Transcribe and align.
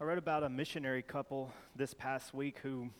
I 0.00 0.04
read 0.04 0.16
about 0.16 0.44
a 0.44 0.48
missionary 0.48 1.02
couple 1.02 1.50
this 1.74 1.92
past 1.92 2.32
week 2.32 2.60
who 2.62 2.90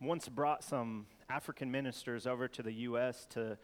once 0.00 0.28
brought 0.28 0.64
some 0.64 1.06
African 1.30 1.70
ministers 1.70 2.26
over 2.26 2.48
to 2.48 2.64
the 2.64 2.72
U.S. 2.72 3.28
to 3.30 3.56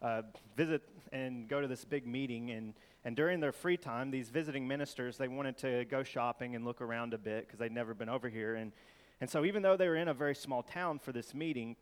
uh, 0.00 0.22
visit 0.56 0.88
and 1.10 1.48
go 1.48 1.60
to 1.60 1.66
this 1.66 1.84
big 1.84 2.06
meeting. 2.06 2.52
And, 2.52 2.74
and 3.04 3.16
during 3.16 3.40
their 3.40 3.50
free 3.50 3.76
time, 3.76 4.12
these 4.12 4.30
visiting 4.30 4.68
ministers, 4.68 5.16
they 5.16 5.26
wanted 5.26 5.58
to 5.58 5.84
go 5.86 6.04
shopping 6.04 6.54
and 6.54 6.64
look 6.64 6.80
around 6.80 7.12
a 7.12 7.18
bit 7.18 7.44
because 7.44 7.58
they'd 7.58 7.72
never 7.72 7.92
been 7.92 8.08
over 8.08 8.28
here. 8.28 8.54
And, 8.54 8.70
and 9.20 9.28
so 9.28 9.44
even 9.44 9.62
though 9.62 9.76
they 9.76 9.88
were 9.88 9.96
in 9.96 10.06
a 10.06 10.14
very 10.14 10.36
small 10.36 10.62
town 10.62 11.00
for 11.00 11.10
this 11.10 11.34
meeting, 11.34 11.74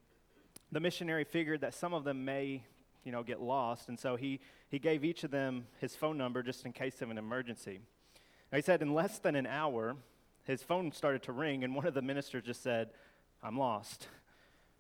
the 0.73 0.81
missionary 0.81 1.25
figured 1.25 1.61
that 1.61 1.75
some 1.75 1.93
of 1.93 2.05
them 2.05 2.25
may 2.25 2.63
you 3.05 3.13
know, 3.13 3.23
get 3.23 3.43
lost. 3.43 3.91
And 3.91 4.01
so 4.01 4.17
he, 4.17 4.41
he 4.71 4.79
gave 4.79 5.05
each 5.05 5.23
of 5.23 5.31
them 5.31 5.67
his 5.83 5.95
phone 5.95 6.17
number 6.17 6.43
just 6.43 6.65
in 6.65 6.73
case 6.73 7.03
of 7.03 7.11
an 7.11 7.19
emergency. 7.19 7.81
Now, 8.51 8.57
he 8.57 8.63
said 8.63 8.81
in 8.81 8.95
less 8.95 9.19
than 9.19 9.37
an 9.37 9.47
hour, 9.47 9.97
his 10.47 10.63
phone 10.63 10.93
started 10.93 11.23
to 11.25 11.33
ring, 11.33 11.65
and 11.65 11.75
one 11.75 11.87
of 11.87 11.95
the 11.95 12.03
ministers 12.03 12.45
just 12.45 12.63
said, 12.63 12.91
I'm 13.43 13.59
lost. 13.59 14.07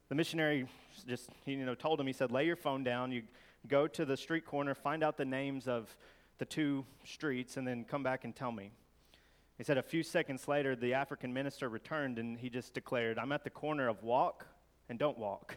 The 0.09 0.15
missionary 0.15 0.67
just, 1.07 1.29
you 1.45 1.65
know, 1.67 1.75
told 1.75 2.01
him, 2.01 2.07
he 2.07 2.13
said, 2.13 2.31
lay 2.31 2.47
your 2.47 2.57
phone 2.57 2.85
down, 2.85 3.11
you 3.11 3.23
go 3.67 3.89
to 3.89 4.05
the 4.05 4.17
street 4.17 4.47
corner, 4.47 4.75
find 4.75 5.03
out 5.03 5.17
the 5.17 5.25
names 5.25 5.67
of 5.67 5.95
the 6.39 6.45
two 6.45 6.85
streets, 7.05 7.57
and 7.57 7.67
then 7.67 7.85
come 7.85 8.05
back 8.05 8.25
and 8.25 8.35
tell 8.35 8.53
me. 8.53 8.71
He 9.59 9.65
said 9.65 9.79
a 9.79 9.83
few 9.83 10.03
seconds 10.03 10.47
later, 10.47 10.77
the 10.77 10.95
African 10.95 11.33
minister 11.33 11.69
returned 11.69 12.19
and 12.19 12.39
he 12.39 12.51
just 12.51 12.75
declared, 12.75 13.19
I'm 13.19 13.33
at 13.33 13.43
the 13.43 13.51
corner 13.51 13.89
of 13.89 14.03
walk 14.03 14.47
and 14.89 14.99
don't 14.99 15.19
walk. 15.19 15.57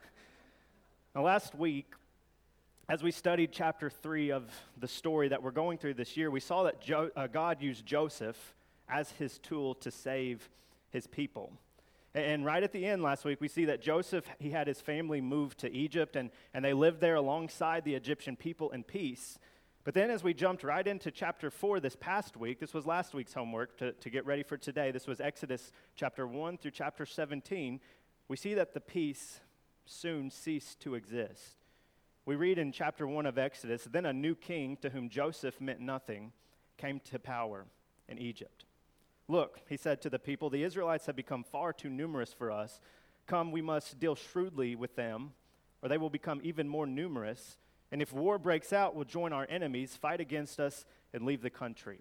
now, 1.14 1.22
last 1.22 1.54
week, 1.54 1.92
as 2.88 3.02
we 3.02 3.12
studied 3.12 3.52
chapter 3.52 3.88
3 3.88 4.32
of 4.32 4.50
the 4.78 4.88
story 4.88 5.28
that 5.28 5.42
we're 5.42 5.52
going 5.52 5.78
through 5.78 5.94
this 5.94 6.16
year, 6.16 6.30
we 6.30 6.40
saw 6.40 6.64
that 6.64 6.80
jo- 6.80 7.10
uh, 7.16 7.28
God 7.28 7.62
used 7.62 7.86
Joseph 7.86 8.54
as 8.88 9.10
his 9.12 9.38
tool 9.38 9.74
to 9.76 9.90
save 9.90 10.48
his 10.90 11.06
people. 11.06 11.52
And 12.14 12.46
right 12.46 12.62
at 12.62 12.72
the 12.72 12.86
end 12.86 13.02
last 13.02 13.24
week, 13.24 13.40
we 13.42 13.48
see 13.48 13.66
that 13.66 13.82
Joseph, 13.82 14.24
he 14.38 14.50
had 14.50 14.66
his 14.66 14.80
family 14.80 15.20
moved 15.20 15.58
to 15.58 15.72
Egypt, 15.72 16.16
and, 16.16 16.30
and 16.54 16.64
they 16.64 16.72
lived 16.72 17.00
there 17.00 17.16
alongside 17.16 17.84
the 17.84 17.94
Egyptian 17.94 18.36
people 18.36 18.70
in 18.70 18.84
peace. 18.84 19.38
But 19.84 19.94
then, 19.94 20.10
as 20.10 20.24
we 20.24 20.34
jumped 20.34 20.64
right 20.64 20.86
into 20.86 21.10
chapter 21.10 21.50
4 21.50 21.78
this 21.78 21.94
past 21.94 22.36
week, 22.36 22.58
this 22.58 22.74
was 22.74 22.86
last 22.86 23.14
week's 23.14 23.34
homework 23.34 23.76
to, 23.78 23.92
to 23.92 24.10
get 24.10 24.26
ready 24.26 24.42
for 24.42 24.56
today. 24.56 24.90
This 24.90 25.06
was 25.06 25.20
Exodus 25.20 25.72
chapter 25.94 26.26
1 26.26 26.58
through 26.58 26.72
chapter 26.72 27.06
17. 27.06 27.80
We 28.28 28.36
see 28.36 28.54
that 28.54 28.74
the 28.74 28.80
peace 28.80 29.40
soon 29.84 30.30
ceased 30.30 30.80
to 30.80 30.94
exist. 30.94 31.56
We 32.24 32.34
read 32.34 32.58
in 32.58 32.72
chapter 32.72 33.06
1 33.06 33.26
of 33.26 33.38
Exodus 33.38 33.84
then 33.84 34.06
a 34.06 34.12
new 34.12 34.34
king 34.34 34.76
to 34.78 34.90
whom 34.90 35.08
Joseph 35.08 35.60
meant 35.60 35.80
nothing 35.80 36.32
came 36.76 36.98
to 37.10 37.20
power 37.20 37.66
in 38.08 38.18
Egypt. 38.18 38.65
Look, 39.28 39.60
he 39.68 39.76
said 39.76 40.00
to 40.02 40.10
the 40.10 40.18
people, 40.18 40.50
the 40.50 40.62
Israelites 40.62 41.06
have 41.06 41.16
become 41.16 41.44
far 41.44 41.72
too 41.72 41.90
numerous 41.90 42.32
for 42.32 42.50
us. 42.50 42.80
Come, 43.26 43.50
we 43.50 43.62
must 43.62 43.98
deal 43.98 44.14
shrewdly 44.14 44.76
with 44.76 44.94
them, 44.94 45.32
or 45.82 45.88
they 45.88 45.98
will 45.98 46.10
become 46.10 46.40
even 46.44 46.68
more 46.68 46.86
numerous. 46.86 47.58
And 47.90 48.00
if 48.00 48.12
war 48.12 48.38
breaks 48.38 48.72
out, 48.72 48.94
we'll 48.94 49.04
join 49.04 49.32
our 49.32 49.46
enemies, 49.50 49.96
fight 49.96 50.20
against 50.20 50.60
us, 50.60 50.84
and 51.12 51.24
leave 51.24 51.42
the 51.42 51.50
country. 51.50 52.00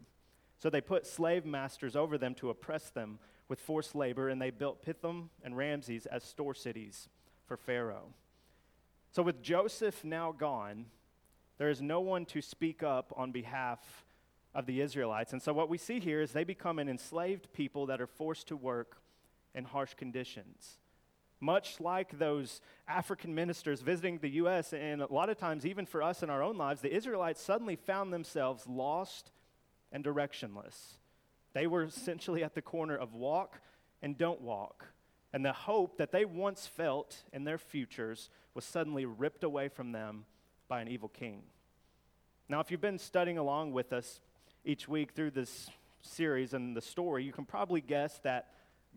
So 0.59 0.69
they 0.69 0.81
put 0.81 1.07
slave 1.07 1.45
masters 1.45 1.95
over 1.95 2.17
them 2.17 2.35
to 2.35 2.49
oppress 2.49 2.89
them 2.89 3.19
with 3.47 3.59
forced 3.59 3.95
labor, 3.95 4.29
and 4.29 4.41
they 4.41 4.51
built 4.51 4.83
Pithom 4.83 5.29
and 5.43 5.57
Ramses 5.57 6.05
as 6.05 6.23
store 6.23 6.53
cities 6.53 7.09
for 7.47 7.57
Pharaoh. 7.57 8.13
So 9.11 9.23
with 9.23 9.41
Joseph 9.41 10.03
now 10.03 10.31
gone, 10.31 10.85
there 11.57 11.69
is 11.69 11.81
no 11.81 12.01
one 12.01 12.25
to 12.25 12.41
speak 12.41 12.83
up 12.83 13.13
on 13.15 13.31
behalf 13.31 14.05
of 14.55 14.65
the 14.65 14.81
Israelites. 14.81 15.33
And 15.33 15.41
so 15.41 15.53
what 15.53 15.69
we 15.69 15.77
see 15.77 15.99
here 15.99 16.21
is 16.21 16.31
they 16.31 16.45
become 16.45 16.79
an 16.79 16.87
enslaved 16.87 17.51
people 17.53 17.85
that 17.87 18.01
are 18.01 18.07
forced 18.07 18.47
to 18.47 18.55
work 18.55 18.97
in 19.53 19.65
harsh 19.65 19.93
conditions. 19.93 20.79
Much 21.41 21.81
like 21.81 22.17
those 22.17 22.61
African 22.87 23.35
ministers 23.35 23.81
visiting 23.81 24.17
the 24.17 24.29
U.S., 24.29 24.71
and 24.73 25.01
a 25.01 25.13
lot 25.13 25.29
of 25.29 25.37
times, 25.37 25.65
even 25.65 25.85
for 25.85 26.01
us 26.01 26.23
in 26.23 26.29
our 26.29 26.41
own 26.41 26.57
lives, 26.57 26.79
the 26.81 26.95
Israelites 26.95 27.41
suddenly 27.41 27.75
found 27.75 28.13
themselves 28.13 28.65
lost 28.65 29.31
and 29.91 30.03
directionless. 30.03 30.93
They 31.53 31.67
were 31.67 31.83
essentially 31.83 32.43
at 32.43 32.55
the 32.55 32.61
corner 32.61 32.95
of 32.95 33.13
walk 33.13 33.59
and 34.01 34.17
don't 34.17 34.41
walk. 34.41 34.87
And 35.33 35.43
the 35.43 35.51
hope 35.51 35.97
that 35.97 36.13
they 36.13 36.23
once 36.23 36.65
felt 36.65 37.23
in 37.33 37.43
their 37.43 37.57
futures 37.57 38.29
was 38.53 38.63
suddenly 38.63 39.05
ripped 39.05 39.43
away 39.43 39.67
from 39.67 39.91
them 39.91 40.25
by 40.69 40.81
an 40.81 40.87
evil 40.87 41.09
king. 41.09 41.43
Now, 42.47 42.61
if 42.61 42.71
you've 42.71 42.79
been 42.79 42.99
studying 42.99 43.37
along 43.37 43.73
with 43.73 43.91
us 43.91 44.21
each 44.65 44.87
week 44.87 45.11
through 45.11 45.31
this 45.31 45.69
series 46.01 46.53
and 46.53 46.75
the 46.75 46.81
story, 46.81 47.23
you 47.23 47.31
can 47.31 47.45
probably 47.45 47.81
guess 47.81 48.19
that 48.23 48.49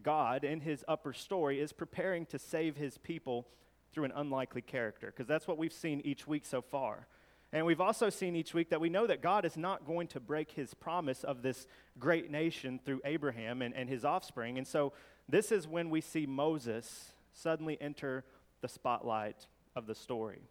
God, 0.03 0.45
in 0.45 0.61
his 0.61 0.85
upper 0.87 1.13
story, 1.13 1.61
is 1.61 1.73
preparing 1.73 2.27
to 2.27 2.39
save 2.39 2.77
his 2.77 2.99
people 2.99 3.47
through 3.93 4.05
an 4.05 4.13
unlikely 4.15 4.63
character, 4.63 5.07
because 5.07 5.27
that's 5.27 5.49
what 5.49 5.59
we've 5.59 5.73
seen 5.73 6.01
each 6.05 6.27
week 6.27 6.45
so 6.45 6.61
far. 6.61 7.07
And 7.53 7.65
we've 7.65 7.81
also 7.81 8.11
seen 8.11 8.37
each 8.37 8.53
week 8.53 8.69
that 8.71 8.81
we 8.81 8.91
know 8.91 9.07
that 9.07 9.23
God 9.23 9.47
is 9.47 9.57
not 9.57 9.87
going 9.87 10.09
to 10.09 10.21
break 10.21 10.51
his 10.51 10.75
promise 10.75 11.25
of 11.25 11.41
this 11.41 11.67
great 11.99 12.31
nation 12.31 12.79
through 12.85 13.01
Abraham 13.05 13.63
and, 13.63 13.75
and 13.75 13.89
his 13.89 14.05
offspring. 14.05 14.59
And 14.59 14.67
so 14.67 14.93
this 15.29 15.51
is 15.51 15.67
when 15.67 15.89
we 15.89 16.03
see 16.03 16.27
Moses 16.27 17.13
suddenly 17.33 17.79
enter 17.81 18.25
the 18.61 18.69
spotlight 18.69 19.47
of 19.75 19.87
the 19.87 19.95
story. 19.95 20.43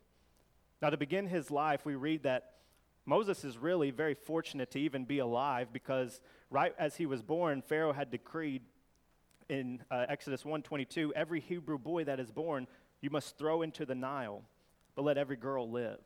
Now, 0.82 0.90
to 0.90 0.98
begin 0.98 1.28
his 1.28 1.52
life, 1.52 1.86
we 1.86 1.96
read 1.96 2.24
that 2.24 2.54
Moses 3.08 3.46
is 3.46 3.58
really 3.58 3.90
very 3.90 4.14
fortunate 4.14 4.70
to 4.72 4.80
even 4.80 5.06
be 5.06 5.20
alive 5.20 5.72
because 5.72 6.20
right 6.52 6.76
as 6.78 6.98
he 6.98 7.06
was 7.06 7.22
born, 7.24 7.62
Pharaoh 7.62 7.94
had 7.94 8.12
decreed 8.12 8.62
in 9.48 9.82
uh, 9.90 10.06
Exodus 10.10 10.44
1:22, 10.44 11.12
every 11.16 11.40
Hebrew 11.40 11.78
boy 11.78 12.04
that 12.04 12.20
is 12.20 12.30
born 12.32 12.68
you 13.00 13.10
must 13.10 13.38
throw 13.38 13.62
into 13.62 13.86
the 13.86 13.96
Nile, 13.96 14.44
but 14.94 15.04
let 15.04 15.18
every 15.18 15.38
girl 15.38 15.72
live. 15.72 16.02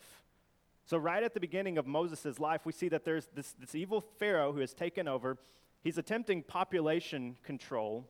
So 0.86 0.98
right 0.98 1.24
at 1.24 1.34
the 1.34 1.40
beginning 1.40 1.80
of 1.80 1.88
Moses' 1.88 2.38
life, 2.38 2.66
we 2.66 2.72
see 2.72 2.90
that 2.90 3.04
there's 3.04 3.28
this, 3.34 3.54
this 3.54 3.74
evil 3.74 4.02
Pharaoh 4.20 4.52
who 4.54 4.60
has 4.60 4.74
taken 4.74 5.08
over. 5.08 5.38
He's 5.84 5.98
attempting 5.98 6.44
population 6.44 7.38
control 7.44 8.08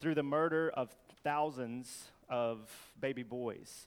through 0.00 0.16
the 0.16 0.22
murder 0.24 0.70
of 0.74 0.96
thousands 1.22 2.10
of 2.28 2.68
baby 3.00 3.22
boys. 3.22 3.86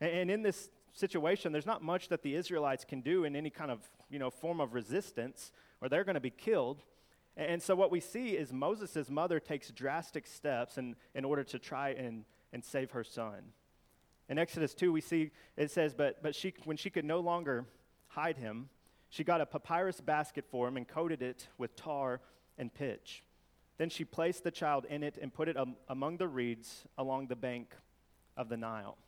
And, 0.00 0.10
and 0.10 0.30
in 0.30 0.42
this 0.42 0.70
situation, 0.92 1.52
there's 1.52 1.66
not 1.66 1.82
much 1.82 2.08
that 2.08 2.22
the 2.22 2.34
Israelites 2.34 2.84
can 2.84 3.00
do 3.00 3.24
in 3.24 3.36
any 3.36 3.50
kind 3.50 3.70
of 3.70 3.88
you 4.10 4.18
know, 4.18 4.30
form 4.30 4.60
of 4.60 4.74
resistance, 4.74 5.52
or 5.80 5.88
they're 5.88 6.04
going 6.04 6.14
to 6.14 6.20
be 6.20 6.30
killed. 6.30 6.82
And 7.36 7.62
so 7.62 7.74
what 7.74 7.90
we 7.90 8.00
see 8.00 8.30
is 8.30 8.52
Moses' 8.52 9.08
mother 9.08 9.40
takes 9.40 9.70
drastic 9.70 10.26
steps 10.26 10.78
in, 10.78 10.96
in 11.14 11.24
order 11.24 11.44
to 11.44 11.58
try 11.58 11.90
and, 11.90 12.24
and 12.52 12.64
save 12.64 12.90
her 12.90 13.04
son. 13.04 13.52
In 14.28 14.38
Exodus 14.38 14.74
2, 14.74 14.92
we 14.92 15.00
see 15.00 15.30
it 15.56 15.70
says, 15.70 15.94
but, 15.94 16.22
but 16.22 16.34
she, 16.34 16.54
when 16.64 16.76
she 16.76 16.90
could 16.90 17.04
no 17.04 17.20
longer 17.20 17.66
hide 18.08 18.36
him, 18.36 18.68
she 19.08 19.24
got 19.24 19.40
a 19.40 19.46
papyrus 19.46 20.00
basket 20.00 20.44
for 20.48 20.68
him 20.68 20.76
and 20.76 20.86
coated 20.86 21.22
it 21.22 21.48
with 21.58 21.74
tar 21.74 22.20
and 22.58 22.72
pitch. 22.72 23.24
Then 23.76 23.88
she 23.88 24.04
placed 24.04 24.44
the 24.44 24.50
child 24.50 24.86
in 24.88 25.02
it 25.02 25.18
and 25.20 25.32
put 25.32 25.48
it 25.48 25.56
among 25.88 26.18
the 26.18 26.28
reeds 26.28 26.84
along 26.98 27.26
the 27.26 27.36
bank 27.36 27.74
of 28.36 28.48
the 28.48 28.56
Nile. 28.56 28.98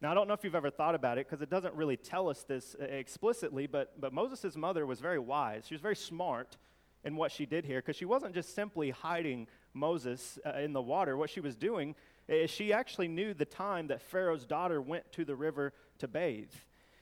Now, 0.00 0.12
I 0.12 0.14
don't 0.14 0.28
know 0.28 0.34
if 0.34 0.44
you've 0.44 0.54
ever 0.54 0.70
thought 0.70 0.94
about 0.94 1.18
it 1.18 1.26
because 1.26 1.42
it 1.42 1.50
doesn't 1.50 1.74
really 1.74 1.96
tell 1.96 2.28
us 2.28 2.44
this 2.44 2.76
uh, 2.80 2.84
explicitly, 2.84 3.66
but, 3.66 4.00
but 4.00 4.12
Moses' 4.12 4.56
mother 4.56 4.86
was 4.86 5.00
very 5.00 5.18
wise. 5.18 5.64
She 5.66 5.74
was 5.74 5.80
very 5.80 5.96
smart 5.96 6.56
in 7.04 7.16
what 7.16 7.32
she 7.32 7.46
did 7.46 7.64
here 7.64 7.80
because 7.80 7.96
she 7.96 8.04
wasn't 8.04 8.34
just 8.34 8.54
simply 8.54 8.90
hiding 8.90 9.48
Moses 9.74 10.38
uh, 10.46 10.58
in 10.58 10.72
the 10.72 10.82
water. 10.82 11.16
What 11.16 11.30
she 11.30 11.40
was 11.40 11.56
doing 11.56 11.96
is 12.28 12.50
she 12.50 12.72
actually 12.72 13.08
knew 13.08 13.34
the 13.34 13.44
time 13.44 13.88
that 13.88 14.02
Pharaoh's 14.02 14.46
daughter 14.46 14.80
went 14.80 15.10
to 15.12 15.24
the 15.24 15.34
river 15.34 15.72
to 15.98 16.06
bathe. 16.06 16.52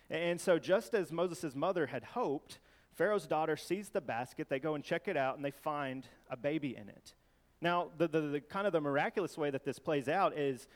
And 0.08 0.40
so, 0.40 0.58
just 0.58 0.94
as 0.94 1.12
Moses' 1.12 1.54
mother 1.54 1.86
had 1.86 2.04
hoped, 2.04 2.60
Pharaoh's 2.94 3.26
daughter 3.26 3.56
sees 3.56 3.90
the 3.90 4.00
basket, 4.00 4.48
they 4.48 4.60
go 4.60 4.74
and 4.74 4.82
check 4.82 5.08
it 5.08 5.16
out, 5.16 5.36
and 5.36 5.44
they 5.44 5.50
find 5.50 6.06
a 6.30 6.36
baby 6.36 6.76
in 6.76 6.88
it. 6.88 7.14
Now, 7.60 7.88
the, 7.98 8.08
the, 8.08 8.20
the 8.20 8.40
kind 8.40 8.66
of 8.66 8.72
the 8.72 8.80
miraculous 8.80 9.36
way 9.36 9.50
that 9.50 9.64
this 9.64 9.78
plays 9.78 10.08
out 10.08 10.38
is 10.38 10.66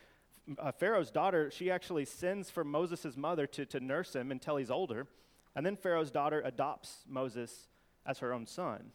uh, 0.58 0.72
Pharaoh's 0.72 1.10
daughter, 1.10 1.50
she 1.50 1.70
actually 1.70 2.04
sends 2.04 2.50
for 2.50 2.64
Moses' 2.64 3.16
mother 3.16 3.46
to, 3.48 3.66
to 3.66 3.80
nurse 3.80 4.14
him 4.14 4.30
until 4.30 4.56
he's 4.56 4.70
older. 4.70 5.06
And 5.54 5.64
then 5.64 5.76
Pharaoh's 5.76 6.10
daughter 6.10 6.42
adopts 6.44 7.04
Moses 7.08 7.68
as 8.06 8.18
her 8.18 8.32
own 8.32 8.46
son. 8.46 8.92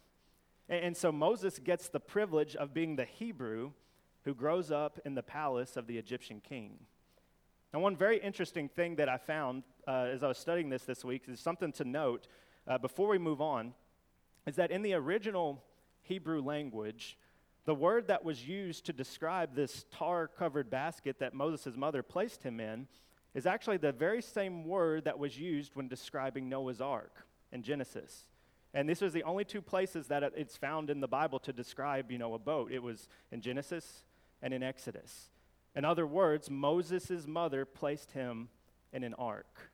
And, 0.69 0.85
and 0.85 0.97
so 0.97 1.11
Moses 1.11 1.59
gets 1.59 1.89
the 1.89 1.99
privilege 1.99 2.55
of 2.55 2.73
being 2.73 2.95
the 2.95 3.05
Hebrew 3.05 3.71
who 4.23 4.33
grows 4.33 4.71
up 4.71 4.99
in 5.05 5.15
the 5.15 5.23
palace 5.23 5.77
of 5.77 5.87
the 5.87 5.97
Egyptian 5.97 6.41
king. 6.41 6.79
Now, 7.73 7.79
one 7.79 7.95
very 7.95 8.19
interesting 8.19 8.69
thing 8.69 8.95
that 8.95 9.09
I 9.09 9.17
found 9.17 9.63
uh, 9.87 10.07
as 10.11 10.23
I 10.23 10.27
was 10.27 10.37
studying 10.37 10.69
this 10.69 10.83
this 10.83 11.03
week 11.03 11.23
is 11.27 11.39
something 11.39 11.71
to 11.73 11.83
note 11.83 12.27
uh, 12.67 12.77
before 12.77 13.07
we 13.07 13.17
move 13.17 13.41
on 13.41 13.73
is 14.47 14.55
that 14.55 14.71
in 14.71 14.81
the 14.81 14.93
original 14.93 15.63
Hebrew 16.01 16.41
language, 16.41 17.17
the 17.65 17.75
word 17.75 18.07
that 18.07 18.23
was 18.23 18.47
used 18.47 18.85
to 18.85 18.93
describe 18.93 19.55
this 19.55 19.85
tar 19.91 20.27
covered 20.27 20.69
basket 20.69 21.19
that 21.19 21.33
Moses' 21.33 21.75
mother 21.75 22.03
placed 22.03 22.43
him 22.43 22.59
in 22.59 22.87
is 23.33 23.45
actually 23.45 23.77
the 23.77 23.91
very 23.91 24.21
same 24.21 24.65
word 24.65 25.05
that 25.05 25.19
was 25.19 25.37
used 25.37 25.75
when 25.75 25.87
describing 25.87 26.47
Noah's 26.47 26.79
ark 26.79 27.25
in 27.51 27.63
Genesis. 27.63 28.25
And 28.73 28.87
this 28.87 29.01
was 29.01 29.13
the 29.13 29.23
only 29.23 29.45
two 29.45 29.61
places 29.61 30.07
that 30.07 30.23
it's 30.35 30.57
found 30.57 30.89
in 30.89 30.99
the 30.99 31.07
Bible 31.07 31.39
to 31.39 31.53
describe, 31.53 32.11
you 32.11 32.17
know, 32.17 32.33
a 32.33 32.39
boat. 32.39 32.71
It 32.71 32.83
was 32.83 33.07
in 33.31 33.41
Genesis 33.41 34.03
and 34.41 34.53
in 34.53 34.61
Exodus. 34.61 35.29
In 35.75 35.85
other 35.85 36.05
words, 36.05 36.49
Moses' 36.49 37.25
mother 37.25 37.65
placed 37.65 38.11
him 38.11 38.49
in 38.93 39.03
an 39.03 39.13
ark. 39.15 39.71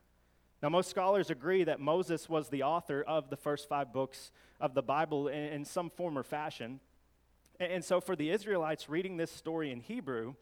Now, 0.62 0.70
most 0.70 0.90
scholars 0.90 1.32
agree 1.32 1.64
that 1.64 1.80
Moses 1.80 2.30
was 2.30 2.50
the 2.50 2.64
author 2.64 3.02
of 3.02 3.30
the 3.30 3.38
first 3.38 3.68
five 3.68 3.92
books 3.92 4.32
of 4.60 4.76
the 4.76 4.84
Bible 4.84 5.28
in, 5.28 5.44
in 5.54 5.66
some 5.66 5.90
form 5.90 6.18
or 6.18 6.24
fashion. 6.24 6.80
And, 7.62 7.86
so, 7.86 8.02
for 8.02 8.16
the 8.16 8.31
Israelites 8.31 8.90
reading 8.90 9.18
this 9.18 9.30
story 9.30 9.72
in 9.72 9.81
Hebrew, 9.81 10.34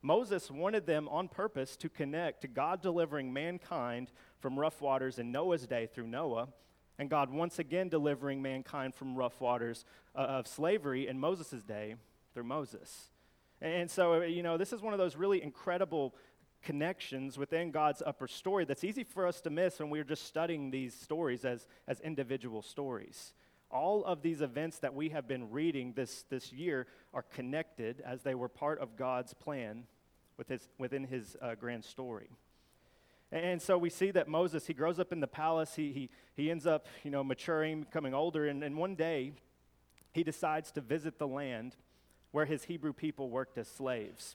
Moses 0.00 0.50
wanted 0.50 0.86
them 0.86 1.06
on 1.06 1.28
purpose 1.28 1.76
to 1.76 1.90
connect 1.90 2.40
to 2.40 2.48
God 2.48 2.80
delivering 2.80 3.30
mankind 3.30 4.10
from 4.38 4.58
rough 4.58 4.80
waters 4.80 5.18
in 5.18 5.30
Noah's 5.30 5.66
day 5.66 5.86
through 5.86 6.06
Noah 6.06 6.48
and 6.98 7.10
God 7.10 7.30
once 7.30 7.58
again 7.58 7.90
delivering 7.90 8.40
mankind 8.40 8.94
from 8.94 9.14
rough 9.16 9.38
waters 9.38 9.84
uh, 10.16 10.20
of 10.20 10.46
slavery 10.46 11.08
in 11.08 11.20
Moses' 11.20 11.62
day 11.62 11.96
through 12.32 12.44
Moses. 12.44 13.10
And 13.60 13.90
so, 13.90 14.22
uh, 14.22 14.24
you 14.24 14.42
know, 14.42 14.56
this 14.56 14.72
is 14.72 14.80
one 14.80 14.94
of 14.94 14.98
those 14.98 15.14
really 15.14 15.42
incredible 15.42 16.14
connections 16.62 17.36
within 17.36 17.70
God's 17.70 18.02
upper 18.06 18.26
story 18.26 18.64
that's 18.64 18.82
easy 18.82 19.04
for 19.04 19.26
us 19.26 19.42
to 19.42 19.50
miss 19.50 19.78
when 19.78 19.90
we're 19.90 20.04
just 20.04 20.24
studying 20.24 20.70
these 20.70 20.94
stories 20.94 21.44
as, 21.44 21.66
as 21.86 22.00
individual 22.00 22.62
stories. 22.62 23.34
All 23.72 24.04
of 24.04 24.22
these 24.22 24.42
events 24.42 24.78
that 24.80 24.94
we 24.94 25.08
have 25.08 25.26
been 25.26 25.50
reading 25.50 25.94
this, 25.94 26.24
this 26.28 26.52
year 26.52 26.86
are 27.14 27.22
connected 27.22 28.02
as 28.04 28.22
they 28.22 28.34
were 28.34 28.48
part 28.48 28.78
of 28.80 28.96
God's 28.96 29.32
plan 29.32 29.84
with 30.36 30.48
his, 30.48 30.68
within 30.78 31.04
his 31.04 31.36
uh, 31.40 31.54
grand 31.54 31.84
story. 31.84 32.28
And 33.30 33.62
so 33.62 33.78
we 33.78 33.88
see 33.88 34.10
that 34.10 34.28
Moses, 34.28 34.66
he 34.66 34.74
grows 34.74 34.98
up 34.98 35.10
in 35.10 35.20
the 35.20 35.26
palace. 35.26 35.74
He, 35.74 35.92
he, 35.92 36.10
he 36.34 36.50
ends 36.50 36.66
up, 36.66 36.86
you 37.02 37.10
know, 37.10 37.24
maturing, 37.24 37.80
becoming 37.80 38.12
older. 38.12 38.46
And, 38.46 38.62
and 38.62 38.76
one 38.76 38.94
day, 38.94 39.32
he 40.12 40.22
decides 40.22 40.70
to 40.72 40.82
visit 40.82 41.18
the 41.18 41.26
land 41.26 41.76
where 42.30 42.44
his 42.44 42.64
Hebrew 42.64 42.92
people 42.92 43.30
worked 43.30 43.56
as 43.56 43.68
slaves. 43.68 44.34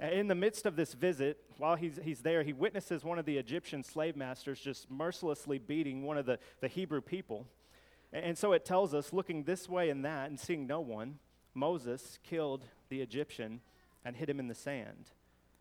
In 0.00 0.28
the 0.28 0.34
midst 0.34 0.66
of 0.66 0.74
this 0.74 0.94
visit, 0.94 1.38
while 1.58 1.76
he's, 1.76 2.00
he's 2.02 2.20
there, 2.20 2.42
he 2.42 2.52
witnesses 2.52 3.04
one 3.04 3.18
of 3.18 3.26
the 3.26 3.38
Egyptian 3.38 3.82
slave 3.84 4.16
masters 4.16 4.58
just 4.58 4.90
mercilessly 4.90 5.58
beating 5.58 6.02
one 6.02 6.18
of 6.18 6.26
the, 6.26 6.38
the 6.60 6.68
Hebrew 6.68 7.00
people. 7.00 7.46
And 8.14 8.38
so 8.38 8.52
it 8.52 8.64
tells 8.64 8.94
us, 8.94 9.12
looking 9.12 9.42
this 9.42 9.68
way 9.68 9.90
and 9.90 10.04
that 10.04 10.30
and 10.30 10.38
seeing 10.38 10.68
no 10.68 10.80
one, 10.80 11.18
Moses 11.52 12.20
killed 12.22 12.64
the 12.88 13.02
Egyptian 13.02 13.60
and 14.04 14.14
hid 14.14 14.30
him 14.30 14.38
in 14.38 14.46
the 14.46 14.54
sand. 14.54 15.10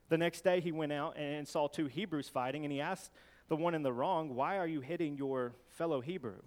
The 0.10 0.20
next 0.20 0.44
day 0.44 0.60
he 0.60 0.72
went 0.72 0.92
out 0.92 1.18
and 1.18 1.48
saw 1.48 1.68
two 1.68 1.88
Hebrews 1.88 2.30
fighting, 2.30 2.64
and 2.64 2.72
he 2.72 2.80
asked 2.80 3.12
the 3.50 3.56
one 3.56 3.74
in 3.74 3.82
the 3.82 3.92
wrong, 3.92 4.36
Why 4.36 4.60
are 4.60 4.68
you 4.68 4.82
hitting 4.82 5.18
your 5.18 5.56
fellow 5.72 6.00
Hebrew? 6.00 6.42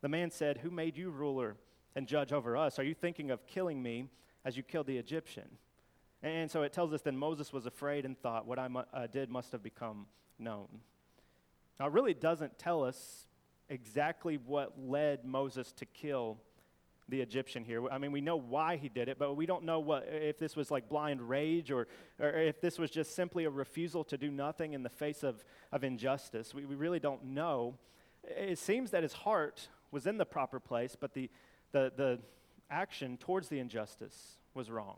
The 0.00 0.08
man 0.08 0.30
said, 0.30 0.58
Who 0.58 0.70
made 0.70 0.96
you 0.96 1.10
ruler 1.10 1.56
and 1.94 2.08
judge 2.08 2.32
over 2.32 2.56
us? 2.56 2.78
Are 2.78 2.84
you 2.84 2.94
thinking 2.94 3.30
of 3.30 3.46
killing 3.46 3.82
me 3.82 4.08
as 4.46 4.56
you 4.56 4.62
killed 4.62 4.86
the 4.86 4.96
Egyptian? 4.96 5.48
And 6.22 6.50
so 6.50 6.62
it 6.62 6.72
tells 6.72 6.94
us 6.94 7.02
then 7.02 7.18
Moses 7.18 7.52
was 7.52 7.66
afraid 7.66 8.06
and 8.06 8.18
thought, 8.18 8.46
What 8.46 8.58
I 8.58 8.68
mu- 8.68 8.82
uh, 8.94 9.08
did 9.08 9.28
must 9.28 9.52
have 9.52 9.62
become 9.62 10.06
known. 10.38 10.68
Now, 11.78 11.86
it 11.86 11.92
really 11.92 12.14
doesn't 12.14 12.58
tell 12.58 12.82
us 12.82 13.26
exactly 13.68 14.36
what 14.36 14.72
led 14.78 15.24
Moses 15.24 15.72
to 15.72 15.86
kill 15.86 16.38
the 17.08 17.20
Egyptian 17.20 17.64
here. 17.64 17.86
I 17.90 17.98
mean, 17.98 18.12
we 18.12 18.20
know 18.20 18.36
why 18.36 18.76
he 18.76 18.88
did 18.88 19.08
it, 19.08 19.18
but 19.18 19.34
we 19.34 19.44
don't 19.44 19.64
know 19.64 19.78
what 19.78 20.08
if 20.08 20.38
this 20.38 20.56
was 20.56 20.70
like 20.70 20.88
blind 20.88 21.20
rage 21.20 21.70
or, 21.70 21.86
or 22.18 22.30
if 22.30 22.60
this 22.60 22.78
was 22.78 22.90
just 22.90 23.14
simply 23.14 23.44
a 23.44 23.50
refusal 23.50 24.04
to 24.04 24.16
do 24.16 24.30
nothing 24.30 24.72
in 24.72 24.82
the 24.82 24.88
face 24.88 25.22
of, 25.22 25.44
of 25.70 25.84
injustice. 25.84 26.54
We, 26.54 26.64
we 26.64 26.74
really 26.74 27.00
don't 27.00 27.24
know. 27.24 27.76
It 28.24 28.58
seems 28.58 28.90
that 28.92 29.02
his 29.02 29.12
heart 29.12 29.68
was 29.90 30.06
in 30.06 30.16
the 30.16 30.24
proper 30.24 30.58
place, 30.58 30.96
but 30.98 31.12
the, 31.12 31.30
the, 31.72 31.92
the 31.94 32.20
action 32.70 33.18
towards 33.18 33.48
the 33.48 33.58
injustice 33.58 34.38
was 34.54 34.70
wrong. 34.70 34.96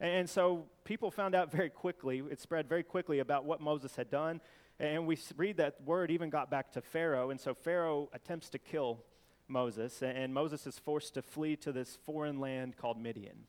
And 0.00 0.30
so 0.30 0.64
people 0.84 1.10
found 1.10 1.34
out 1.34 1.50
very 1.50 1.70
quickly, 1.70 2.22
it 2.30 2.40
spread 2.40 2.68
very 2.68 2.84
quickly 2.84 3.18
about 3.18 3.44
what 3.44 3.60
Moses 3.60 3.96
had 3.96 4.10
done. 4.10 4.40
And 4.80 5.06
we 5.06 5.18
read 5.36 5.56
that 5.56 5.80
word 5.84 6.10
even 6.10 6.30
got 6.30 6.50
back 6.50 6.72
to 6.72 6.80
Pharaoh. 6.80 7.30
And 7.30 7.40
so 7.40 7.52
Pharaoh 7.54 8.08
attempts 8.12 8.48
to 8.50 8.58
kill 8.58 9.04
Moses, 9.48 10.02
and 10.02 10.32
Moses 10.32 10.66
is 10.66 10.78
forced 10.78 11.14
to 11.14 11.22
flee 11.22 11.56
to 11.56 11.72
this 11.72 11.96
foreign 12.04 12.38
land 12.38 12.76
called 12.76 13.00
Midian. 13.00 13.46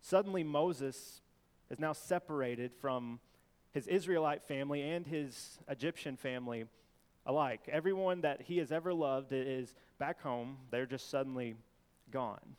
Suddenly, 0.00 0.42
Moses 0.42 1.22
is 1.70 1.78
now 1.78 1.92
separated 1.92 2.72
from 2.74 3.20
his 3.70 3.86
Israelite 3.86 4.42
family 4.42 4.82
and 4.82 5.06
his 5.06 5.58
Egyptian 5.68 6.16
family 6.16 6.66
alike. 7.24 7.62
Everyone 7.70 8.20
that 8.22 8.42
he 8.42 8.58
has 8.58 8.70
ever 8.70 8.92
loved 8.92 9.32
is 9.32 9.74
back 9.98 10.20
home, 10.20 10.58
they're 10.70 10.84
just 10.84 11.10
suddenly 11.10 11.54
gone. 12.10 12.56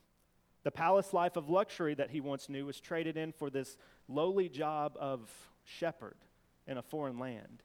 The 0.63 0.71
palace 0.71 1.13
life 1.13 1.35
of 1.35 1.49
luxury 1.49 1.93
that 1.93 2.09
he 2.09 2.21
once 2.21 2.49
knew 2.49 2.65
was 2.65 2.79
traded 2.79 3.17
in 3.17 3.31
for 3.31 3.49
this 3.49 3.77
lowly 4.07 4.49
job 4.49 4.97
of 4.99 5.29
shepherd 5.63 6.17
in 6.65 6.77
a 6.77 6.81
foreign 6.81 7.19
land. 7.19 7.61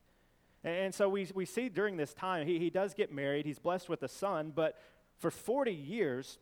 And 0.63 0.95
so 0.95 1.09
we, 1.09 1.27
we 1.35 1.47
see 1.47 1.69
during 1.69 1.97
this 1.97 2.13
time, 2.13 2.47
he, 2.47 2.59
he 2.59 2.71
does 2.71 2.93
get 2.95 3.13
married, 3.13 3.47
he's 3.47 3.59
blessed 3.59 3.89
with 3.89 4.03
a 4.03 4.09
son, 4.09 4.53
but 4.55 4.79
for 5.19 5.31
40 5.31 5.73
years, 5.73 6.39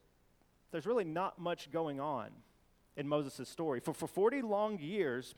there's 0.71 0.87
really 0.87 1.05
not 1.05 1.39
much 1.39 1.71
going 1.71 2.01
on 2.01 2.31
in 2.97 3.09
Moses' 3.09 3.49
story. 3.49 3.81
For, 3.81 3.95
for 3.95 4.09
40 4.09 4.43
long 4.43 4.79
years, 4.79 5.35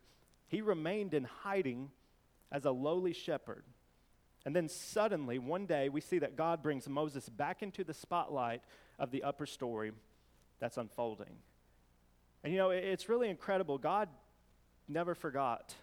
he 0.49 0.62
remained 0.62 1.15
in 1.15 1.25
hiding 1.25 1.91
as 2.50 2.65
a 2.65 2.71
lowly 2.71 3.12
shepherd. 3.12 3.65
And 4.47 4.56
then 4.56 4.69
suddenly, 4.69 5.38
one 5.38 5.67
day, 5.67 5.88
we 5.91 6.00
see 6.00 6.19
that 6.19 6.37
God 6.37 6.62
brings 6.62 6.88
Moses 6.88 7.29
back 7.29 7.62
into 7.62 7.85
the 7.85 7.93
spotlight 7.93 8.62
of 8.99 9.11
the 9.11 9.23
upper 9.23 9.44
story 9.44 9.93
that's 10.59 10.79
unfolding. 10.79 11.37
And 12.43 12.53
you 12.53 12.59
know, 12.59 12.71
it's 12.71 13.09
really 13.09 13.29
incredible. 13.29 13.77
God 13.77 14.09
never 14.88 15.15
forgot 15.15 15.75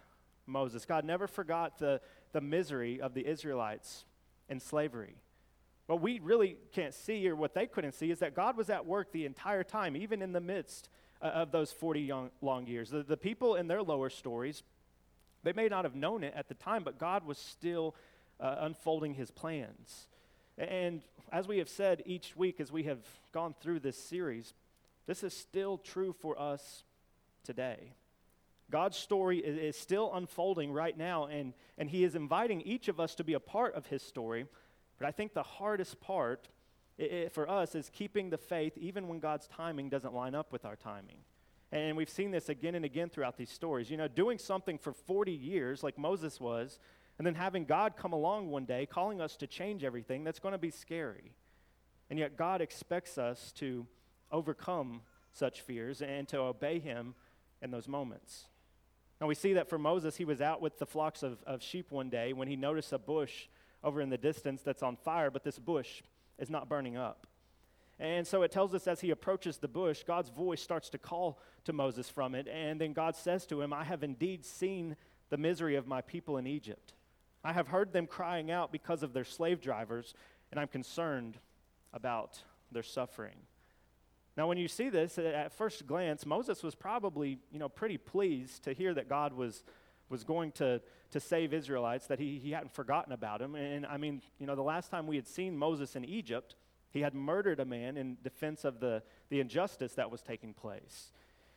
Moses. 0.46 0.84
God 0.84 1.04
never 1.04 1.28
forgot 1.28 1.78
the, 1.78 2.00
the 2.32 2.40
misery 2.40 3.00
of 3.00 3.14
the 3.14 3.26
Israelites 3.26 4.04
in 4.48 4.60
slavery. 4.60 5.16
What 5.86 6.02
we 6.02 6.18
really 6.18 6.58
can't 6.72 6.92
see, 6.92 7.28
or 7.28 7.34
what 7.34 7.54
they 7.54 7.66
couldn't 7.66 7.92
see, 7.92 8.10
is 8.10 8.18
that 8.18 8.34
God 8.34 8.56
was 8.56 8.68
at 8.68 8.84
work 8.84 9.10
the 9.10 9.24
entire 9.24 9.64
time, 9.64 9.96
even 9.96 10.20
in 10.20 10.32
the 10.32 10.40
midst 10.40 10.90
uh, 11.22 11.26
of 11.26 11.50
those 11.50 11.72
40 11.72 12.00
young, 12.00 12.30
long 12.42 12.66
years. 12.66 12.90
The, 12.90 13.02
the 13.02 13.16
people 13.16 13.54
in 13.54 13.68
their 13.68 13.82
lower 13.82 14.10
stories, 14.10 14.62
they 15.44 15.52
may 15.52 15.68
not 15.68 15.84
have 15.84 15.94
known 15.94 16.24
it 16.24 16.34
at 16.36 16.48
the 16.48 16.54
time, 16.54 16.84
but 16.84 16.98
God 16.98 17.24
was 17.24 17.38
still 17.38 17.94
uh, 18.38 18.56
unfolding 18.60 19.14
his 19.14 19.30
plans. 19.30 20.08
And 20.58 21.02
as 21.32 21.48
we 21.48 21.58
have 21.58 21.68
said 21.68 22.02
each 22.04 22.36
week 22.36 22.60
as 22.60 22.70
we 22.70 22.84
have 22.84 23.00
gone 23.32 23.54
through 23.60 23.80
this 23.80 23.96
series, 23.96 24.54
this 25.06 25.22
is 25.22 25.32
still 25.32 25.78
true 25.78 26.14
for 26.20 26.38
us 26.38 26.84
today. 27.44 27.94
God's 28.70 28.96
story 28.96 29.38
is, 29.38 29.76
still 29.76 30.12
unfolding 30.14 30.72
right 30.72 30.96
now, 30.96 31.26
and, 31.26 31.54
and 31.78 31.88
He 31.88 32.04
is 32.04 32.14
inviting 32.14 32.60
each 32.62 32.88
of 32.88 33.00
us 33.00 33.14
to 33.14 33.24
be 33.24 33.34
a 33.34 33.40
part 33.40 33.74
of 33.74 33.86
His 33.86 34.02
story. 34.02 34.46
But 34.98 35.06
I 35.06 35.10
think 35.10 35.32
the 35.32 35.42
hardest 35.42 36.00
part 36.00 36.48
it, 36.98 37.12
it, 37.12 37.32
for 37.32 37.48
us 37.48 37.74
is 37.74 37.90
keeping 37.90 38.28
the 38.28 38.36
faith 38.36 38.76
even 38.76 39.08
when 39.08 39.20
God's 39.20 39.46
timing 39.48 39.88
doesn't 39.88 40.12
line 40.12 40.34
up 40.34 40.52
with 40.52 40.64
our 40.64 40.76
timing. 40.76 41.18
And 41.70 41.96
we've 41.96 42.10
seen 42.10 42.30
this 42.30 42.48
again 42.48 42.74
and 42.74 42.84
again 42.84 43.08
throughout 43.08 43.36
these 43.36 43.50
stories. 43.50 43.90
You 43.90 43.96
know, 43.96 44.08
doing 44.08 44.38
something 44.38 44.78
for 44.78 44.92
40 44.92 45.32
years, 45.32 45.82
like 45.82 45.98
Moses 45.98 46.40
was, 46.40 46.78
and 47.18 47.26
then 47.26 47.34
having 47.34 47.64
God 47.64 47.96
come 47.96 48.12
along 48.12 48.50
one 48.50 48.64
day 48.64 48.86
calling 48.86 49.20
us 49.20 49.36
to 49.36 49.46
change 49.46 49.84
everything, 49.84 50.24
that's 50.24 50.38
going 50.38 50.52
to 50.52 50.58
be 50.58 50.70
scary. 50.70 51.32
And 52.10 52.18
yet, 52.18 52.36
God 52.36 52.60
expects 52.60 53.18
us 53.18 53.52
to 53.52 53.86
overcome 54.30 55.02
such 55.32 55.60
fears 55.60 56.00
and 56.00 56.26
to 56.28 56.38
obey 56.38 56.78
Him 56.78 57.14
in 57.60 57.70
those 57.70 57.88
moments. 57.88 58.46
Now 59.20 59.26
we 59.26 59.34
see 59.34 59.54
that 59.54 59.68
for 59.68 59.78
Moses, 59.78 60.16
he 60.16 60.24
was 60.24 60.40
out 60.40 60.60
with 60.60 60.78
the 60.78 60.86
flocks 60.86 61.22
of, 61.22 61.42
of 61.46 61.62
sheep 61.62 61.90
one 61.90 62.08
day 62.08 62.32
when 62.32 62.48
he 62.48 62.56
noticed 62.56 62.92
a 62.92 62.98
bush 62.98 63.48
over 63.82 64.00
in 64.00 64.10
the 64.10 64.18
distance 64.18 64.62
that's 64.62 64.82
on 64.82 64.96
fire, 64.96 65.30
but 65.30 65.44
this 65.44 65.58
bush 65.58 66.02
is 66.38 66.50
not 66.50 66.68
burning 66.68 66.96
up. 66.96 67.26
And 68.00 68.26
so 68.26 68.42
it 68.42 68.52
tells 68.52 68.74
us 68.74 68.86
as 68.86 69.00
he 69.00 69.10
approaches 69.10 69.58
the 69.58 69.66
bush, 69.66 70.04
God's 70.04 70.30
voice 70.30 70.62
starts 70.62 70.88
to 70.90 70.98
call 70.98 71.40
to 71.64 71.72
Moses 71.72 72.08
from 72.08 72.34
it. 72.34 72.46
And 72.46 72.80
then 72.80 72.92
God 72.92 73.16
says 73.16 73.44
to 73.46 73.60
him, 73.60 73.72
I 73.72 73.82
have 73.84 74.04
indeed 74.04 74.44
seen 74.44 74.96
the 75.30 75.36
misery 75.36 75.74
of 75.74 75.86
my 75.86 76.00
people 76.00 76.36
in 76.36 76.46
Egypt. 76.46 76.94
I 77.42 77.52
have 77.52 77.68
heard 77.68 77.92
them 77.92 78.06
crying 78.06 78.50
out 78.50 78.70
because 78.70 79.02
of 79.02 79.12
their 79.12 79.24
slave 79.24 79.60
drivers, 79.60 80.14
and 80.50 80.60
I'm 80.60 80.68
concerned 80.68 81.38
about 81.92 82.40
their 82.70 82.82
suffering. 82.82 83.36
Now, 84.38 84.46
when 84.46 84.56
you 84.56 84.68
see 84.68 84.88
this 84.88 85.18
uh, 85.18 85.22
at 85.22 85.52
first 85.52 85.84
glance, 85.84 86.24
Moses 86.24 86.62
was 86.62 86.76
probably, 86.76 87.40
you 87.50 87.58
know, 87.58 87.68
pretty 87.68 87.98
pleased 87.98 88.62
to 88.62 88.72
hear 88.72 88.94
that 88.94 89.08
God 89.08 89.32
was, 89.32 89.64
was 90.08 90.22
going 90.22 90.52
to, 90.52 90.80
to 91.10 91.18
save 91.18 91.52
Israelites, 91.52 92.06
that 92.06 92.20
he, 92.20 92.38
he 92.38 92.52
hadn't 92.52 92.70
forgotten 92.70 93.12
about 93.12 93.42
him. 93.42 93.56
And 93.56 93.84
I 93.84 93.96
mean, 93.96 94.22
you 94.38 94.46
know, 94.46 94.54
the 94.54 94.62
last 94.62 94.92
time 94.92 95.08
we 95.08 95.16
had 95.16 95.26
seen 95.26 95.58
Moses 95.58 95.96
in 95.96 96.04
Egypt, 96.04 96.54
he 96.90 97.00
had 97.00 97.14
murdered 97.14 97.58
a 97.58 97.64
man 97.64 97.96
in 97.96 98.16
defense 98.22 98.64
of 98.64 98.78
the, 98.78 99.02
the 99.28 99.40
injustice 99.40 99.94
that 99.94 100.08
was 100.08 100.22
taking 100.22 100.54
place. 100.54 101.12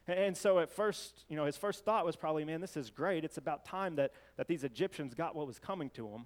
And 0.08 0.36
so 0.36 0.58
at 0.58 0.72
first, 0.72 1.26
you 1.30 1.36
know, 1.36 1.46
his 1.46 1.58
first 1.58 1.86
thought 1.86 2.04
was 2.04 2.16
probably, 2.16 2.46
man, 2.46 2.62
this 2.62 2.76
is 2.76 2.90
great. 2.90 3.24
It's 3.24 3.38
about 3.38 3.64
time 3.64 3.98
that, 3.98 4.12
that 4.38 4.48
these 4.48 4.64
Egyptians 4.64 5.14
got 5.14 5.36
what 5.36 5.46
was 5.46 5.60
coming 5.60 5.92
to 5.92 6.10
them. 6.10 6.26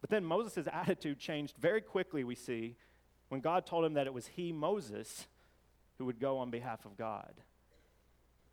But 0.00 0.08
then 0.08 0.24
Moses' 0.24 0.66
attitude 0.72 1.18
changed 1.18 1.58
very 1.58 1.82
quickly, 1.82 2.24
we 2.24 2.34
see, 2.34 2.76
when 3.28 3.42
God 3.42 3.66
told 3.66 3.84
him 3.84 3.92
that 3.92 4.06
it 4.06 4.14
was 4.14 4.28
he, 4.28 4.52
Moses, 4.52 5.26
who 5.98 6.04
would 6.04 6.20
go 6.20 6.38
on 6.38 6.50
behalf 6.50 6.84
of 6.84 6.96
God. 6.96 7.32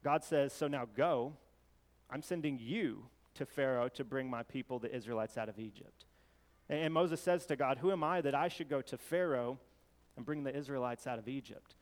God 0.04 0.24
says, 0.24 0.54
So 0.54 0.68
now 0.68 0.88
go. 0.96 1.34
I'm 2.10 2.22
sending 2.22 2.60
you 2.60 3.06
to 3.36 3.46
Pharaoh 3.46 3.90
to 3.90 4.04
bring 4.04 4.30
my 4.30 4.44
people, 4.44 4.80
the 4.80 4.94
Israelites, 4.94 5.38
out 5.38 5.50
of 5.50 5.60
Egypt. 5.60 6.06
And 6.70 6.94
Moses 6.94 7.22
says 7.22 7.46
to 7.48 7.56
God, 7.56 7.80
Who 7.80 7.92
am 7.92 8.04
I 8.04 8.22
that 8.22 8.36
I 8.36 8.48
should 8.48 8.70
go 8.70 8.82
to 8.82 8.98
Pharaoh 8.98 9.60
and 10.16 10.26
bring 10.26 10.44
the 10.44 10.56
Israelites 10.56 11.08
out 11.08 11.20
of 11.20 11.28
Egypt? 11.28 11.76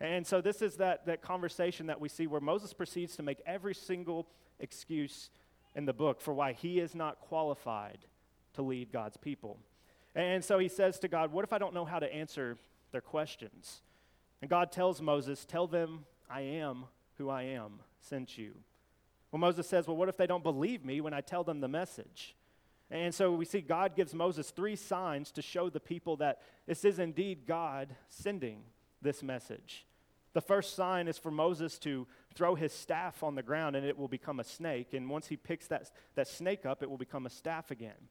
And 0.00 0.26
so 0.26 0.40
this 0.40 0.62
is 0.62 0.76
that, 0.76 1.06
that 1.06 1.22
conversation 1.22 1.86
that 1.86 2.00
we 2.00 2.08
see 2.08 2.26
where 2.26 2.40
Moses 2.40 2.72
proceeds 2.72 3.16
to 3.16 3.22
make 3.22 3.40
every 3.46 3.74
single 3.74 4.26
excuse 4.58 5.30
in 5.74 5.84
the 5.84 5.92
book 5.92 6.20
for 6.20 6.34
why 6.34 6.52
he 6.52 6.80
is 6.80 6.94
not 6.94 7.20
qualified 7.20 7.98
to 8.54 8.62
lead 8.62 8.92
God's 8.92 9.16
people. 9.16 9.58
And 10.14 10.44
so 10.44 10.58
he 10.58 10.68
says 10.68 10.98
to 11.00 11.08
God, 11.08 11.32
What 11.32 11.44
if 11.44 11.52
I 11.52 11.58
don't 11.58 11.74
know 11.74 11.84
how 11.84 11.98
to 11.98 12.12
answer 12.12 12.58
their 12.90 13.00
questions? 13.00 13.80
And 14.42 14.50
God 14.50 14.72
tells 14.72 15.00
Moses, 15.00 15.46
Tell 15.46 15.66
them 15.66 16.04
I 16.28 16.42
am 16.42 16.84
who 17.16 17.30
I 17.30 17.44
am 17.44 17.80
sent 18.00 18.36
you. 18.36 18.52
Well, 19.30 19.40
Moses 19.40 19.66
says, 19.66 19.86
Well, 19.86 19.96
what 19.96 20.10
if 20.10 20.18
they 20.18 20.26
don't 20.26 20.42
believe 20.42 20.84
me 20.84 21.00
when 21.00 21.14
I 21.14 21.22
tell 21.22 21.44
them 21.44 21.60
the 21.60 21.68
message? 21.68 22.36
And 22.90 23.14
so 23.14 23.32
we 23.32 23.46
see 23.46 23.62
God 23.62 23.96
gives 23.96 24.12
Moses 24.12 24.50
three 24.50 24.76
signs 24.76 25.32
to 25.32 25.40
show 25.40 25.70
the 25.70 25.80
people 25.80 26.16
that 26.16 26.42
this 26.66 26.84
is 26.84 26.98
indeed 26.98 27.46
God 27.46 27.96
sending 28.10 28.64
this 29.00 29.22
message. 29.22 29.86
The 30.34 30.42
first 30.42 30.76
sign 30.76 31.08
is 31.08 31.16
for 31.16 31.30
Moses 31.30 31.78
to 31.80 32.06
throw 32.34 32.54
his 32.54 32.72
staff 32.72 33.22
on 33.22 33.34
the 33.34 33.42
ground 33.42 33.76
and 33.76 33.86
it 33.86 33.96
will 33.96 34.08
become 34.08 34.40
a 34.40 34.44
snake. 34.44 34.92
And 34.92 35.08
once 35.08 35.28
he 35.28 35.36
picks 35.36 35.68
that, 35.68 35.90
that 36.16 36.28
snake 36.28 36.66
up, 36.66 36.82
it 36.82 36.90
will 36.90 36.98
become 36.98 37.24
a 37.24 37.30
staff 37.30 37.70
again. 37.70 38.08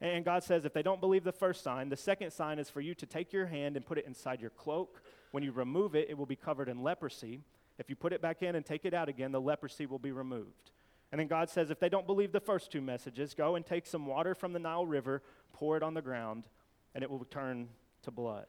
And 0.00 0.24
God 0.24 0.42
says, 0.42 0.64
if 0.64 0.72
they 0.72 0.82
don't 0.82 1.00
believe 1.00 1.24
the 1.24 1.32
first 1.32 1.62
sign, 1.62 1.88
the 1.88 1.96
second 1.96 2.32
sign 2.32 2.58
is 2.58 2.68
for 2.68 2.80
you 2.80 2.94
to 2.96 3.06
take 3.06 3.32
your 3.32 3.46
hand 3.46 3.76
and 3.76 3.86
put 3.86 3.98
it 3.98 4.06
inside 4.06 4.40
your 4.40 4.50
cloak. 4.50 5.02
When 5.36 5.42
you 5.42 5.52
remove 5.52 5.94
it, 5.94 6.08
it 6.08 6.16
will 6.16 6.24
be 6.24 6.34
covered 6.34 6.66
in 6.66 6.82
leprosy. 6.82 7.42
If 7.78 7.90
you 7.90 7.94
put 7.94 8.14
it 8.14 8.22
back 8.22 8.42
in 8.42 8.54
and 8.54 8.64
take 8.64 8.86
it 8.86 8.94
out 8.94 9.10
again, 9.10 9.32
the 9.32 9.38
leprosy 9.38 9.84
will 9.84 9.98
be 9.98 10.10
removed. 10.10 10.70
And 11.12 11.20
then 11.20 11.26
God 11.26 11.50
says, 11.50 11.68
if 11.68 11.78
they 11.78 11.90
don't 11.90 12.06
believe 12.06 12.32
the 12.32 12.40
first 12.40 12.72
two 12.72 12.80
messages, 12.80 13.34
go 13.34 13.54
and 13.54 13.66
take 13.66 13.84
some 13.84 14.06
water 14.06 14.34
from 14.34 14.54
the 14.54 14.58
Nile 14.58 14.86
River, 14.86 15.22
pour 15.52 15.76
it 15.76 15.82
on 15.82 15.92
the 15.92 16.00
ground, 16.00 16.44
and 16.94 17.04
it 17.04 17.10
will 17.10 17.22
turn 17.26 17.68
to 18.04 18.10
blood. 18.10 18.46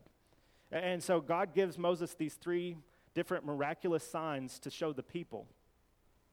And 0.72 1.04
so 1.04 1.20
God 1.20 1.54
gives 1.54 1.78
Moses 1.78 2.14
these 2.14 2.36
three 2.36 2.78
different 3.14 3.46
miraculous 3.46 4.10
signs 4.10 4.58
to 4.60 4.70
show 4.70 4.94
the 4.94 5.04
people. 5.04 5.46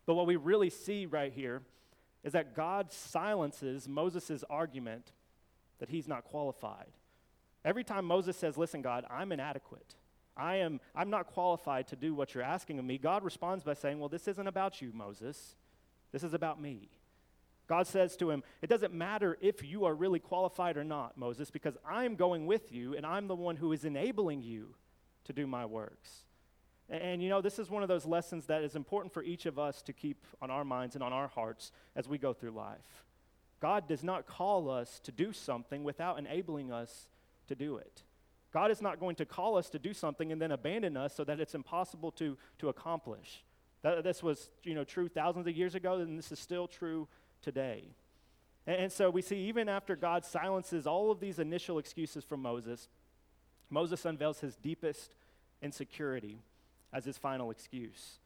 But 0.07 0.15
what 0.15 0.29
we 0.29 0.37
really 0.37 0.71
see 0.71 1.05
right 1.05 1.33
here 1.33 1.63
is 2.23 2.33
that 2.35 2.55
God 2.55 2.93
silences 2.93 3.89
Moses' 3.89 4.45
argument 4.49 5.11
that 5.81 5.89
he's 5.89 6.07
not 6.07 6.23
qualified. 6.23 6.93
Every 7.65 7.83
time 7.83 8.05
Moses 8.05 8.37
says, 8.37 8.57
Listen, 8.57 8.83
God, 8.83 9.05
I'm 9.11 9.33
inadequate. 9.33 9.97
I 10.37 10.57
am 10.57 10.81
I'm 10.95 11.11
not 11.11 11.27
qualified 11.27 11.87
to 11.89 11.97
do 11.97 12.15
what 12.15 12.35
you're 12.35 12.43
asking 12.43 12.79
of 12.79 12.85
me. 12.85 12.99
God 12.99 13.25
responds 13.25 13.65
by 13.65 13.75
saying, 13.75 13.99
Well, 13.99 14.09
this 14.09 14.29
isn't 14.29 14.47
about 14.47 14.83
you, 14.83 14.91
Moses. 14.93 15.57
This 16.13 16.23
is 16.23 16.35
about 16.35 16.61
me. 16.61 16.91
God 17.67 17.87
says 17.87 18.17
to 18.17 18.31
him, 18.31 18.43
It 18.63 18.69
doesn't 18.69 18.93
matter 18.93 19.39
if 19.41 19.65
you 19.65 19.85
are 19.85 19.95
really 19.95 20.19
qualified 20.19 20.77
or 20.77 20.85
not, 20.85 21.17
Moses, 21.17 21.51
because 21.51 21.77
I'm 21.89 22.17
going 22.17 22.47
with 22.47 22.73
you 22.73 22.95
and 22.97 23.07
I'm 23.07 23.29
the 23.29 23.35
one 23.35 23.57
who 23.57 23.73
is 23.73 23.85
enabling 23.85 24.43
you 24.43 24.75
to 25.25 25.33
do 25.33 25.47
my 25.47 25.65
works. 25.65 26.25
And, 26.91 27.23
you 27.23 27.31
know, 27.31 27.41
this 27.41 27.59
is 27.59 27.71
one 27.71 27.83
of 27.83 27.89
those 27.89 28.05
lessons 28.05 28.47
that 28.47 28.63
is 28.63 28.77
important 28.77 29.15
for 29.15 29.23
each 29.23 29.47
of 29.47 29.59
us 29.59 29.81
to 29.83 29.93
keep 29.95 30.27
on 30.43 30.51
our 30.51 30.65
minds 30.65 30.95
and 30.95 31.03
on 31.03 31.15
our 31.15 31.29
hearts 31.29 31.73
as 31.97 32.07
we 32.07 32.19
go 32.19 32.35
through 32.35 32.51
life. 32.51 33.05
God 33.61 33.89
does 33.89 34.05
not 34.05 34.27
call 34.27 34.71
us 34.71 35.01
to 35.05 35.13
do 35.13 35.33
something 35.33 35.83
without 35.83 36.19
enabling 36.19 36.71
us 36.71 37.09
to 37.49 37.55
do 37.55 37.77
it. 37.79 38.03
God 38.55 38.71
is 38.71 38.81
not 38.81 39.01
going 39.01 39.17
to 39.17 39.27
call 39.27 39.59
us 39.59 39.69
to 39.71 39.81
do 39.81 39.93
something 39.93 40.31
and 40.31 40.41
then 40.41 40.53
abandon 40.53 40.97
us 40.97 41.13
so 41.13 41.25
that 41.25 41.41
it's 41.41 41.57
impossible 41.57 42.13
to, 42.13 42.39
to 42.61 42.69
accomplish. 42.69 43.43
That, 43.83 44.05
this 44.05 44.23
was 44.23 44.49
you 44.63 44.77
know, 44.77 44.85
true 44.85 45.09
thousands 45.09 45.49
of 45.49 45.57
years 45.57 45.75
ago, 45.75 45.95
and 45.95 46.17
this 46.17 46.31
is 46.31 46.39
still 46.39 46.69
true 46.69 47.09
today. 47.43 47.83
And, 48.65 48.77
and 48.77 48.93
so 48.93 49.11
we 49.11 49.23
see, 49.23 49.39
even 49.49 49.69
after 49.69 49.97
God 49.97 50.25
silences 50.25 50.87
all 50.87 51.11
of 51.11 51.19
these 51.19 51.41
initial 51.41 51.81
excuses 51.81 52.23
from 52.23 52.43
Moses, 52.43 52.89
Moses 53.71 54.05
unveils 54.05 54.39
his 54.39 54.55
deepest 54.55 55.17
insecurity 55.61 56.39
as 56.93 57.05
his 57.05 57.19
final 57.19 57.51
excuse. 57.51 58.21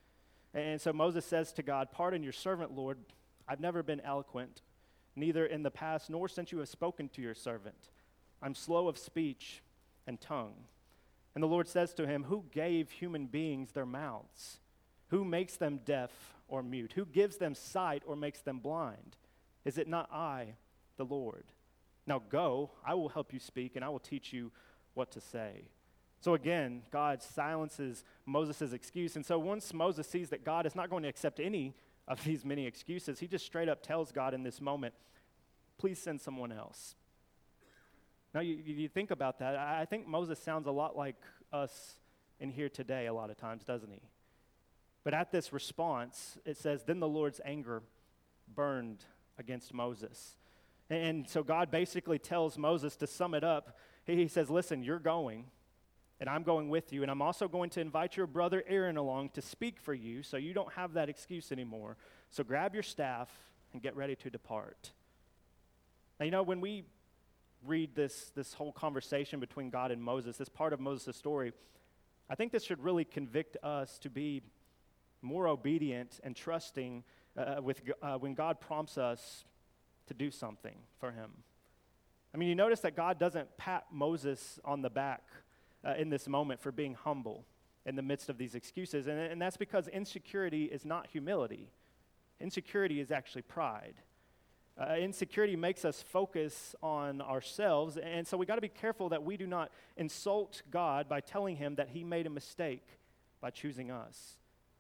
And 0.53 0.79
so 0.79 0.93
Moses 0.93 1.25
says 1.25 1.55
to 1.55 1.63
God, 1.63 1.89
Pardon 1.91 2.23
your 2.23 2.35
servant, 2.35 2.77
Lord. 2.77 2.99
I've 3.49 3.61
never 3.61 3.83
been 3.83 4.03
eloquent, 4.03 4.61
neither 5.17 5.47
in 5.47 5.63
the 5.63 5.71
past 5.71 6.11
nor 6.11 6.29
since 6.29 6.53
you 6.53 6.59
have 6.59 6.69
spoken 6.69 7.09
to 7.15 7.23
your 7.23 7.35
servant. 7.35 7.89
I'm 8.43 8.55
slow 8.55 8.89
of 8.89 8.99
speech 8.99 9.63
and 10.09 10.21
tongue. 10.21 10.65
And 11.35 11.43
the 11.43 11.49
Lord 11.49 11.69
says 11.69 11.95
to 11.95 12.07
him, 12.07 12.25
Who 12.25 12.47
gave 12.51 12.91
human 12.91 13.27
beings 13.27 13.71
their 13.71 13.87
mouths? 13.87 14.59
Who 15.09 15.25
makes 15.25 15.57
them 15.57 15.81
deaf 15.85 16.11
or 16.49 16.63
mute? 16.63 16.95
Who 16.97 17.07
gives 17.07 17.37
them 17.37 17.55
sight 17.55 18.03
or 18.07 18.17
makes 18.17 18.41
them 18.41 18.59
blind? 18.59 19.17
Is 19.65 19.79
it 19.79 19.87
not 19.87 20.11
I, 20.13 20.55
the 20.97 21.05
Lord? 21.05 21.45
Now 22.07 22.23
go, 22.31 22.71
I 22.85 22.95
will 22.95 23.11
help 23.11 23.33
you 23.33 23.39
speak, 23.39 23.77
and 23.77 23.85
I 23.85 23.89
will 23.89 23.99
teach 23.99 24.33
you 24.33 24.51
what 24.95 25.13
to 25.13 25.21
say. 25.21 25.69
So 26.21 26.35
again, 26.35 26.83
God 26.91 27.23
silences 27.23 28.03
Moses' 28.27 28.73
excuse. 28.73 29.15
And 29.15 29.25
so 29.25 29.39
once 29.39 29.73
Moses 29.73 30.09
sees 30.09 30.31
that 30.31 30.45
God 30.45 30.67
is 30.67 30.75
not 30.75 30.91
going 30.91 31.03
to 31.05 31.09
accept 31.09 31.39
any 31.39 31.75
of 32.09 32.25
these 32.25 32.45
many 32.45 32.67
excuses, 32.67 33.21
he 33.21 33.29
just 33.29 33.47
straight 33.47 33.69
up 33.69 33.83
tells 33.83 34.11
God 34.11 34.35
in 34.35 34.43
this 34.43 34.61
moment, 34.61 34.95
please 35.77 36.01
send 36.01 36.21
someone 36.21 36.51
else. 36.51 36.97
Now, 38.39 38.43
you, 38.43 38.55
you 38.65 38.87
think 38.89 39.11
about 39.11 39.41
that. 39.41 39.57
I 39.57 39.85
think 39.85 40.07
Moses 40.07 40.39
sounds 40.39 40.69
a 40.69 40.71
lot 40.71 40.97
like 40.97 41.17
us 41.53 41.95
in 42.39 42.51
here 42.51 42.69
today, 42.69 43.09
a 43.09 43.13
lot 43.13 43.31
of 43.31 43.37
times, 43.37 43.65
doesn't 43.65 43.91
he? 43.91 44.01
But 45.03 45.13
at 45.13 45.33
this 45.33 45.53
response, 45.53 46.39
it 46.45 46.57
says, 46.57 46.85
Then 46.85 47.01
the 47.01 47.09
Lord's 47.09 47.41
anger 47.45 47.83
burned 48.55 49.03
against 49.41 49.75
Moses. 49.75 50.37
And 50.89 51.29
so 51.29 51.43
God 51.43 51.73
basically 51.73 52.21
tells 52.21 52.57
Moses 52.57 52.95
to 52.99 53.09
sum 53.09 53.35
it 53.35 53.43
up. 53.43 53.77
He 54.07 54.29
says, 54.29 54.49
Listen, 54.49 54.85
you're 54.85 55.01
going 55.01 55.47
and 56.21 56.31
I'm 56.31 56.45
going 56.45 56.69
with 56.69 56.93
you. 56.93 57.03
And 57.03 57.11
I'm 57.11 57.23
also 57.23 57.49
going 57.49 57.71
to 57.71 57.81
invite 57.81 58.17
your 58.17 58.29
brother 58.29 58.63
Aaron 58.69 58.99
along 58.99 59.31
to 59.31 59.43
speak 59.43 59.81
for 59.81 59.95
you 59.95 60.23
so 60.23 60.37
you 60.37 60.55
don't 60.55 60.73
have 60.75 60.93
that 60.93 61.09
excuse 61.09 61.51
anymore. 61.51 61.97
So 62.31 62.45
grab 62.45 62.73
your 62.73 62.85
staff 62.85 63.33
and 63.73 63.83
get 63.83 63.97
ready 63.97 64.15
to 64.15 64.31
depart. 64.31 64.93
Now, 66.21 66.25
you 66.25 66.31
know, 66.31 66.45
when 66.45 66.61
we 66.61 66.85
read 67.65 67.95
this, 67.95 68.31
this 68.35 68.55
whole 68.55 68.73
conversation 68.73 69.41
between 69.41 69.71
God 69.71 69.91
and 69.91 70.03
Moses, 70.03 70.37
this 70.37 70.49
part 70.49 70.73
of 70.73 70.81
Moses' 70.81 71.17
story, 71.17 71.53
I 72.31 72.35
think 72.35 72.53
this 72.53 72.65
should 72.65 72.83
really 72.83 73.05
convict 73.05 73.57
us 73.63 73.99
to 74.01 74.11
be 74.11 74.43
more 75.23 75.49
obedient 75.49 76.21
and 76.23 76.37
trusting 76.37 77.05
uh, 77.37 77.57
with, 77.63 77.83
uh, 78.03 78.15
when 78.15 78.35
God 78.35 78.61
prompts 78.61 78.99
us 78.99 79.45
to 80.07 80.15
do 80.15 80.31
something 80.31 80.77
for 80.99 81.11
him. 81.11 81.31
I 82.35 82.39
mean, 82.39 82.49
you 82.49 82.55
notice 82.55 82.81
that 82.81 82.95
God 82.95 83.19
doesn't 83.19 83.57
pat 83.57 83.87
Moses 83.91 84.59
on 84.65 84.83
the 84.83 84.91
back 84.91 85.23
uh, 85.85 85.95
in 85.99 86.11
this 86.11 86.29
moment 86.29 86.61
for 86.61 86.73
being 86.73 86.95
humble 86.95 87.45
in 87.87 87.97
the 87.97 88.03
midst 88.03 88.29
of 88.29 88.37
these 88.37 88.55
excuses. 88.55 89.07
And, 89.07 89.19
and 89.19 89.41
that's 89.41 89.57
because 89.57 89.89
insecurity 89.89 90.65
is 90.65 90.85
not 90.85 91.07
humility, 91.07 91.71
insecurity 92.41 93.01
is 93.01 93.11
actually 93.11 93.43
pride. 93.43 93.95
Uh, 94.79 94.95
insecurity 94.95 95.57
makes 95.57 95.85
us 95.85 96.03
focus 96.03 96.77
on 96.83 97.21
ourselves, 97.21 97.97
and 97.97 98.25
so 98.25 98.37
we 98.37 98.47
got 98.47 98.55
to 98.55 98.61
be 98.61 98.69
careful 98.69 99.09
that 99.09 99.25
we 99.25 99.37
do 99.37 99.47
not 99.47 99.73
insult 99.97 100.63
God 100.71 101.09
by 101.09 101.21
telling 101.21 101.57
him 101.57 101.75
that 101.75 101.89
he 101.89 102.05
made 102.05 102.27
a 102.29 102.31
mistake 102.31 102.87
by 103.41 103.51
choosing 103.51 103.91
us. 103.91 104.37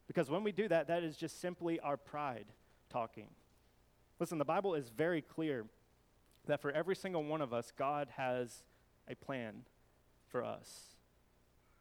Because 0.07 0.31
when 0.31 0.45
we 0.45 0.53
do 0.53 0.69
that, 0.69 0.87
that 0.87 1.03
is 1.03 1.17
just 1.17 1.41
simply 1.41 1.81
our 1.81 1.97
pride 1.97 2.47
talking. 2.91 3.27
Listen, 4.21 4.39
the 4.39 4.45
Bible 4.45 4.77
is 4.77 4.89
very 4.89 5.21
clear 5.21 5.65
that 6.47 6.61
for 6.61 6.71
every 6.71 6.95
single 6.95 7.25
one 7.25 7.43
of 7.43 7.53
us, 7.53 7.73
God 7.77 8.09
has 8.17 8.63
a 9.09 9.17
plan 9.17 9.63
for 10.29 10.45
us. 10.45 10.95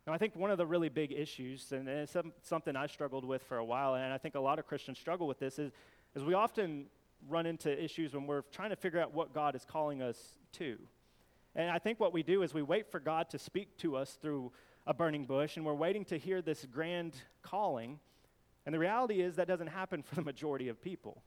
Now, 0.07 0.13
I 0.13 0.17
think 0.17 0.35
one 0.35 0.49
of 0.49 0.57
the 0.57 0.65
really 0.65 0.89
big 0.89 1.11
issues, 1.11 1.71
and 1.71 1.87
it's 1.87 2.15
something 2.41 2.75
I 2.75 2.87
struggled 2.87 3.25
with 3.25 3.43
for 3.43 3.57
a 3.57 3.65
while, 3.65 3.95
and 3.95 4.11
I 4.11 4.17
think 4.17 4.33
a 4.35 4.39
lot 4.39 4.57
of 4.57 4.65
Christians 4.65 4.97
struggle 4.97 5.27
with 5.27 5.37
this, 5.37 5.59
is, 5.59 5.71
is 6.15 6.23
we 6.23 6.33
often 6.33 6.87
run 7.29 7.45
into 7.45 7.83
issues 7.83 8.13
when 8.13 8.27
we're 8.27 8.43
trying 8.51 8.69
to 8.69 8.75
figure 8.75 8.99
out 8.99 9.13
what 9.13 9.33
God 9.33 9.55
is 9.55 9.65
calling 9.65 10.01
us 10.01 10.17
to. 10.53 10.77
And 11.55 11.69
I 11.69 11.79
think 11.79 11.99
what 11.99 12.13
we 12.13 12.23
do 12.23 12.43
is 12.43 12.53
we 12.53 12.61
wait 12.61 12.91
for 12.91 12.99
God 12.99 13.29
to 13.31 13.39
speak 13.39 13.77
to 13.79 13.95
us 13.95 14.17
through 14.21 14.51
a 14.85 14.93
burning 14.93 15.25
bush, 15.25 15.57
and 15.57 15.65
we're 15.65 15.73
waiting 15.73 16.05
to 16.05 16.17
hear 16.17 16.41
this 16.41 16.65
grand 16.65 17.15
calling. 17.41 17.99
And 18.65 18.73
the 18.73 18.79
reality 18.79 19.21
is 19.21 19.35
that 19.35 19.47
doesn't 19.47 19.67
happen 19.67 20.03
for 20.03 20.15
the 20.15 20.21
majority 20.21 20.69
of 20.69 20.81
people. 20.81 21.23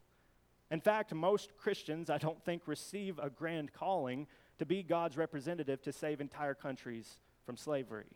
In 0.71 0.80
fact, 0.80 1.12
most 1.12 1.57
Christians, 1.57 2.11
I 2.11 2.19
don't 2.19 2.42
think, 2.45 2.62
receive 2.66 3.19
a 3.19 3.28
grand 3.28 3.73
calling 3.73 4.26
to 4.59 4.66
be 4.66 4.83
God's 4.83 5.16
representative 5.16 5.83
to 5.83 5.92
save 5.92 6.21
entire 6.21 6.54
countries 6.54 7.19
from 7.45 7.57
slavery. 7.57 8.07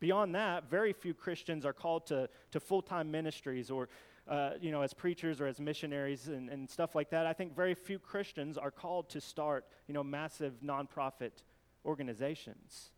Beyond 0.00 0.34
that, 0.34 0.70
very 0.70 0.92
few 0.92 1.14
Christians 1.14 1.66
are 1.66 1.72
called 1.72 2.06
to, 2.06 2.28
to 2.52 2.60
full 2.60 2.82
time 2.82 3.10
ministries 3.10 3.70
or, 3.70 3.88
uh, 4.28 4.50
you 4.60 4.70
know, 4.70 4.82
as 4.82 4.94
preachers 4.94 5.40
or 5.40 5.46
as 5.46 5.60
missionaries 5.60 6.28
and, 6.28 6.48
and 6.48 6.68
stuff 6.68 6.94
like 6.94 7.10
that. 7.10 7.26
I 7.26 7.32
think 7.32 7.54
very 7.54 7.74
few 7.74 7.98
Christians 7.98 8.56
are 8.56 8.70
called 8.70 9.10
to 9.10 9.20
start, 9.20 9.66
you 9.86 9.94
know, 9.94 10.02
massive 10.02 10.54
nonprofit 10.64 11.42
organizations. 11.84 12.90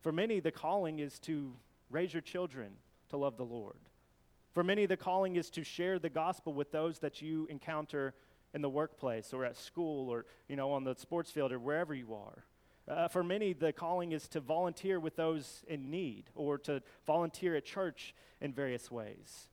For 0.00 0.12
many, 0.12 0.40
the 0.40 0.52
calling 0.52 0.98
is 0.98 1.18
to 1.20 1.54
raise 1.90 2.12
your 2.12 2.22
children 2.22 2.72
to 3.10 3.16
love 3.16 3.36
the 3.36 3.44
Lord. 3.44 3.78
For 4.52 4.62
many, 4.62 4.86
the 4.86 4.96
calling 4.96 5.36
is 5.36 5.50
to 5.50 5.64
share 5.64 5.98
the 5.98 6.10
gospel 6.10 6.52
with 6.52 6.72
those 6.72 6.98
that 7.00 7.22
you 7.22 7.46
encounter 7.50 8.14
in 8.54 8.62
the 8.62 8.68
workplace 8.68 9.32
or 9.32 9.44
at 9.44 9.56
school 9.56 10.10
or 10.10 10.26
you 10.48 10.56
know 10.56 10.72
on 10.72 10.84
the 10.84 10.94
sports 10.94 11.30
field 11.30 11.52
or 11.52 11.58
wherever 11.58 11.94
you 11.94 12.14
are. 12.14 12.44
Uh, 12.88 13.08
for 13.08 13.22
many, 13.22 13.52
the 13.52 13.72
calling 13.72 14.12
is 14.12 14.28
to 14.28 14.40
volunteer 14.40 14.98
with 14.98 15.16
those 15.16 15.64
in 15.68 15.90
need 15.90 16.24
or 16.34 16.58
to 16.58 16.82
volunteer 17.06 17.56
at 17.56 17.64
church 17.64 18.14
in 18.40 18.52
various 18.52 18.90
ways. 18.90 19.48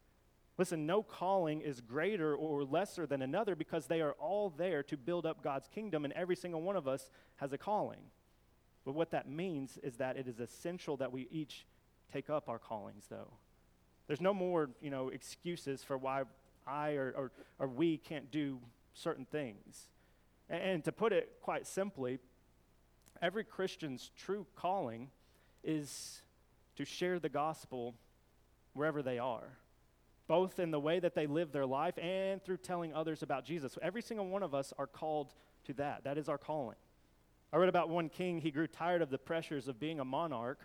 Listen, 0.60 0.86
no 0.86 1.01
calling 1.01 1.62
is 1.62 1.80
greater 1.80 2.36
or 2.36 2.66
lesser 2.66 3.08
than 3.08 3.22
another 3.22 3.56
because 3.56 3.86
they 3.86 4.01
are 4.01 4.12
all 4.20 4.50
there 4.50 4.84
to 4.84 4.98
build 4.98 5.25
up 5.25 5.42
God's 5.42 5.70
kingdom, 5.70 6.04
and 6.04 6.12
every 6.12 6.36
single 6.36 6.62
one 6.62 6.75
of 6.75 6.86
us 6.86 7.10
has 7.38 7.54
a 7.54 7.58
calling. 7.58 8.01
But 8.84 8.94
what 8.94 9.12
that 9.12 9.30
means 9.30 9.80
is 9.82 9.96
that 9.96 10.18
it 10.18 10.28
is 10.28 10.42
essential 10.42 10.98
that 10.98 11.13
we 11.13 11.30
each 11.32 11.66
take 12.12 12.30
up 12.30 12.50
our 12.50 12.60
callings, 12.60 13.06
though. 13.10 13.32
There's 14.08 14.20
no 14.20 14.34
more, 14.34 14.70
you 14.82 14.89
know, 14.89 15.08
excuses 15.08 15.82
for 15.82 15.98
why 15.98 16.24
I 16.68 16.89
or, 16.96 17.13
or, 17.16 17.32
or 17.58 17.70
we 17.70 17.98
can't 17.98 18.30
do 18.30 18.60
certain 18.94 19.24
things. 19.24 19.88
And, 20.50 20.62
and 20.62 20.84
to 20.84 20.92
put 20.92 21.13
it 21.13 21.38
quite 21.42 21.68
simply, 21.68 22.20
every 23.22 23.46
Christian's 23.46 24.12
true 24.18 24.46
calling 24.58 25.08
is 25.63 26.22
to 26.75 26.84
share 26.84 27.18
the 27.18 27.30
gospel 27.30 27.96
wherever 28.74 29.01
they 29.01 29.20
are 29.20 29.58
both 30.29 30.59
in 30.59 30.69
the 30.69 30.79
way 30.79 31.00
that 31.00 31.15
they 31.15 31.25
live 31.25 31.51
their 31.51 31.65
life 31.65 31.98
and 31.98 32.41
through 32.43 32.57
telling 32.57 32.93
others 32.93 33.24
about 33.24 33.43
Jesus. 33.43 33.74
So 33.74 33.79
every 33.81 34.03
single 34.03 34.27
one 34.27 34.43
of 34.43 34.53
us 34.53 34.71
are 34.77 34.86
called 34.86 35.33
to 35.65 35.74
that. 35.74 36.03
That 36.03 36.19
is 36.19 36.29
our 36.29 36.38
calling. 36.38 36.77
I 37.51 37.57
read 37.57 37.67
about 37.67 37.89
one 37.89 38.09
king, 38.09 38.39
he 38.39 38.51
grew 38.51 38.67
tired 38.67 39.01
of 39.01 39.09
the 39.09 39.17
pressures 39.17 39.67
of 39.67 39.79
being 39.79 40.00
a 40.00 40.05
monarch, 40.05 40.59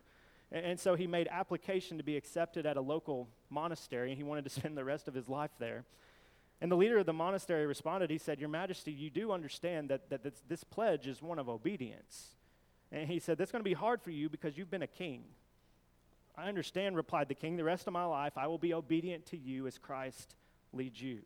and 0.53 0.79
so 0.79 0.95
he 0.95 1.07
made 1.07 1.29
application 1.31 1.97
to 1.97 2.05
be 2.05 2.15
accepted 2.15 2.67
at 2.67 2.77
a 2.77 2.81
local 2.83 3.31
monastery, 3.49 4.11
and 4.11 4.19
he 4.19 4.23
wanted 4.23 4.45
to 4.45 4.51
spend 4.61 4.77
the 4.77 4.85
rest 4.85 5.09
of 5.09 5.15
his 5.15 5.31
life 5.31 5.53
there. 5.59 5.87
And 6.61 6.71
the 6.71 6.77
leader 6.77 6.99
of 6.99 7.07
the 7.07 7.15
monastery 7.15 7.65
responded, 7.65 8.11
he 8.11 8.19
said, 8.19 8.39
Your 8.39 8.51
Majesty, 8.51 8.93
you 8.93 9.09
do 9.09 9.33
understand 9.33 9.89
that, 9.89 10.11
that 10.11 10.23
this, 10.23 10.43
this 10.47 10.63
pledge 10.63 11.07
is 11.07 11.23
one 11.23 11.39
of 11.39 11.49
obedience. 11.49 12.37
And 12.93 13.09
he 13.09 13.19
said, 13.19 13.39
That's 13.39 13.51
going 13.51 13.65
to 13.65 13.69
be 13.69 13.75
hard 13.75 14.03
for 14.03 14.11
you 14.11 14.29
because 14.29 14.59
you've 14.59 14.71
been 14.71 14.83
a 14.83 14.87
king. 14.87 15.25
I 16.37 16.49
understand, 16.49 16.97
replied 16.97 17.29
the 17.29 17.35
king. 17.35 17.57
The 17.57 17.65
rest 17.65 17.87
of 17.87 17.93
my 17.93 18.05
life 18.05 18.33
I 18.37 18.47
will 18.47 18.59
be 18.59 18.75
obedient 18.75 19.27
to 19.27 19.37
you 19.37 19.67
as 19.67 19.79
Christ 19.79 20.35
leads 20.73 21.01
you. 21.01 21.21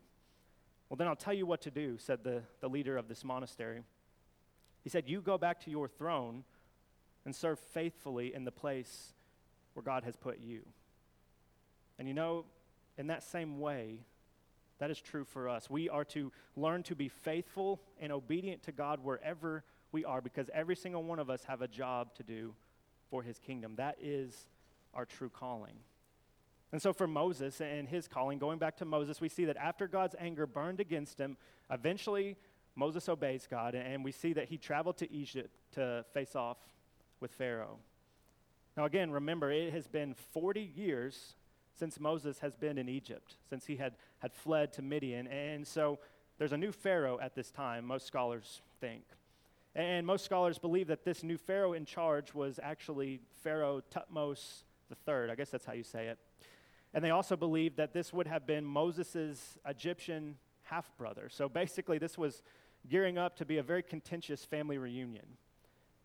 Well, 0.89 0.97
then 0.97 1.09
I'll 1.09 1.17
tell 1.17 1.35
you 1.35 1.47
what 1.47 1.63
to 1.63 1.71
do, 1.71 1.99
said 1.99 2.25
the, 2.25 2.43
the 2.61 2.69
leader 2.69 2.97
of 2.97 3.09
this 3.09 3.25
monastery. 3.25 3.83
He 4.83 4.91
said, 4.91 5.09
You 5.09 5.21
go 5.21 5.39
back 5.39 5.61
to 5.65 5.71
your 5.71 5.89
throne 5.89 6.45
and 7.25 7.35
serve 7.35 7.59
faithfully 7.59 8.35
in 8.35 8.45
the 8.45 8.53
place 8.53 9.13
where 9.75 9.83
God 9.83 10.05
has 10.05 10.17
put 10.17 10.41
you. 10.41 10.63
And 11.99 12.09
you 12.09 12.15
know, 12.15 12.45
in 12.97 13.09
that 13.09 13.23
same 13.23 13.61
way, 13.61 14.01
that 14.79 14.91
is 14.91 15.01
true 15.01 15.25
for 15.25 15.49
us. 15.49 15.69
We 15.69 15.89
are 15.89 16.05
to 16.07 16.33
learn 16.57 16.83
to 16.85 16.95
be 16.95 17.09
faithful 17.09 17.81
and 18.01 18.13
obedient 18.13 18.63
to 18.65 18.73
God 18.73 19.01
wherever 19.03 19.65
we 19.91 20.05
are 20.05 20.21
because 20.21 20.49
every 20.55 20.77
single 20.77 21.03
one 21.03 21.19
of 21.19 21.31
us 21.31 21.45
have 21.45 21.63
a 21.63 21.69
job 21.69 22.15
to 22.15 22.23
do 22.23 22.55
for 23.11 23.23
his 23.23 23.39
kingdom. 23.39 23.75
That 23.77 23.97
is 24.01 24.47
our 24.95 25.05
true 25.05 25.31
calling. 25.31 25.77
And 26.71 26.83
so, 26.83 26.93
for 26.93 27.07
Moses 27.07 27.61
and 27.61 27.89
his 27.89 28.09
calling, 28.09 28.39
going 28.39 28.59
back 28.59 28.77
to 28.79 28.85
Moses, 28.85 29.21
we 29.21 29.29
see 29.29 29.47
that 29.47 29.57
after 29.57 29.89
God's 29.89 30.15
anger 30.19 30.47
burned 30.47 30.81
against 30.81 31.19
him, 31.19 31.37
eventually 31.71 32.37
Moses 32.75 33.09
obeys 33.09 33.49
God, 33.51 33.75
and 33.75 34.05
we 34.05 34.13
see 34.13 34.35
that 34.35 34.49
he 34.49 34.59
traveled 34.59 34.99
to 34.99 35.11
Egypt 35.11 35.51
to 35.73 36.05
face 36.13 36.37
off 36.37 36.59
with 37.21 37.33
Pharaoh. 37.33 37.79
Now, 38.77 38.85
again, 38.85 39.11
remember, 39.11 39.51
it 39.51 39.73
has 39.73 39.89
been 39.89 40.15
40 40.15 40.73
years 40.77 41.35
since 41.79 41.99
Moses 41.99 42.39
has 42.41 42.55
been 42.55 42.79
in 42.79 42.89
Egypt, 42.89 43.37
since 43.49 43.67
he 43.67 43.77
had, 43.77 43.95
had 44.19 44.33
fled 44.33 44.73
to 44.75 44.83
Midian. 44.83 45.27
And 45.27 45.67
so 45.67 45.99
there's 46.39 46.53
a 46.53 46.57
new 46.57 46.73
Pharaoh 46.73 47.19
at 47.21 47.35
this 47.35 47.51
time, 47.51 47.85
most 47.85 48.07
scholars 48.07 48.61
think. 48.81 49.03
And 49.75 50.07
most 50.07 50.25
scholars 50.25 50.59
believe 50.59 50.89
that 50.89 51.05
this 51.05 51.23
new 51.23 51.39
Pharaoh 51.39 51.73
in 51.73 51.85
charge 51.85 52.35
was 52.35 52.59
actually 52.63 53.21
Pharaoh 53.43 53.83
Thutmose 53.93 54.65
the 54.89 54.95
third. 54.95 55.31
I 55.31 55.35
guess 55.35 55.51
that's 55.51 55.65
how 55.65 55.73
you 55.73 55.85
say 55.85 56.09
it. 56.09 56.19
And 56.95 57.05
they 57.05 57.11
also 57.11 57.37
believed 57.37 57.77
that 57.77 57.93
this 57.93 58.13
would 58.13 58.27
have 58.27 58.47
been 58.47 58.65
Moses' 58.65 59.59
Egyptian 59.67 60.37
half 60.63 60.91
brother. 60.97 61.29
So 61.29 61.49
basically, 61.49 61.99
this 61.99 62.17
was 62.17 62.43
gearing 62.89 63.19
up 63.19 63.37
to 63.37 63.45
be 63.45 63.59
a 63.59 63.63
very 63.63 63.83
contentious 63.83 64.45
family 64.45 64.79
reunion. 64.79 65.27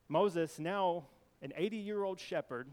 Moses, 0.10 0.60
now 0.60 1.06
an 1.42 1.54
80 1.56 1.78
year 1.78 2.04
old 2.04 2.20
shepherd, 2.20 2.68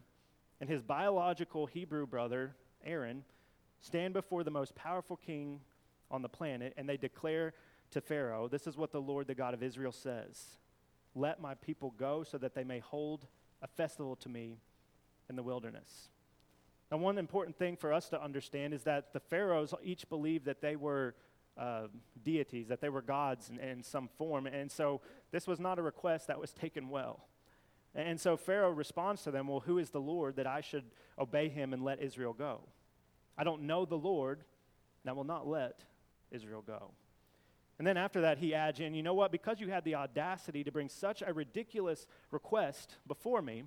and 0.61 0.69
his 0.69 0.83
biological 0.83 1.67
Hebrew 1.67 2.07
brother, 2.07 2.55
Aaron, 2.85 3.25
stand 3.81 4.15
before 4.15 4.45
the 4.45 4.51
most 4.51 4.75
powerful 4.75 5.17
king 5.17 5.61
on 6.11 6.23
the 6.23 6.29
planet, 6.29 6.75
and 6.77 6.89
they 6.89 6.97
declare 6.97 7.55
to 7.91 8.01
Pharaoh, 8.01 8.49
This 8.49 8.67
is 8.67 8.77
what 8.77 8.93
the 8.93 9.01
Lord, 9.01 9.27
the 9.27 9.35
God 9.35 9.55
of 9.55 9.63
Israel, 9.63 9.93
says 9.93 10.59
Let 11.15 11.41
my 11.41 11.55
people 11.55 11.95
go 11.97 12.23
so 12.25 12.39
that 12.39 12.55
they 12.55 12.65
may 12.65 12.79
hold 12.81 13.27
a 13.63 13.67
festival 13.67 14.17
to 14.17 14.29
me 14.29 14.59
in 15.31 15.37
the 15.37 15.43
wilderness. 15.43 16.11
Now, 16.91 16.99
one 16.99 17.17
important 17.17 17.57
thing 17.57 17.77
for 17.77 17.93
us 17.93 18.11
to 18.11 18.23
understand 18.23 18.75
is 18.75 18.83
that 18.83 19.15
the 19.15 19.21
pharaohs 19.21 19.73
each 19.83 20.09
believed 20.11 20.45
that 20.45 20.61
they 20.61 20.77
were 20.77 21.15
uh, 21.57 21.87
deities, 22.23 22.69
that 22.69 22.81
they 22.81 22.89
were 22.89 23.01
gods 23.01 23.49
in, 23.49 23.61
in, 23.61 23.83
some 23.83 24.09
form. 24.19 24.47
And 24.47 24.71
so 24.71 25.01
this 25.31 25.47
was 25.47 25.61
not 25.61 25.79
a 25.79 25.83
request 25.83 26.27
that 26.27 26.41
was 26.41 26.53
taken 26.53 26.89
well. 26.89 27.27
And 27.95 28.21
so 28.21 28.37
Pharaoh 28.37 28.71
responds 28.71 29.23
to 29.23 29.31
them, 29.31 29.47
Well, 29.47 29.61
who 29.61 29.79
is 29.79 29.91
the 29.91 30.01
Lord 30.01 30.37
that 30.37 30.47
I 30.47 30.61
should 30.61 30.85
obey 31.19 31.49
him 31.49 31.73
and 31.73 31.85
let 31.85 32.01
Israel 32.01 32.33
go? 32.33 32.61
I 33.39 33.45
don't 33.45 33.63
know 33.63 33.85
the 33.85 33.97
Lord, 33.97 34.43
and 35.03 35.11
I 35.11 35.13
will 35.13 35.25
not 35.25 35.47
let 35.47 35.85
Israel 36.31 36.63
go. 36.65 36.93
And 37.79 37.87
then 37.87 37.97
after 37.97 38.21
that, 38.23 38.39
he 38.39 38.55
adds 38.55 38.79
in, 38.79 38.95
You 38.95 39.03
know 39.03 39.15
what? 39.15 39.33
Because 39.33 39.61
you 39.61 39.69
had 39.69 39.85
the 39.85 39.97
audacity 39.97 40.65
to 40.65 40.73
bring 40.73 40.89
such 40.89 41.23
a 41.27 41.33
ridiculous 41.33 42.07
request 42.31 42.97
before 43.07 43.43
me, 43.43 43.65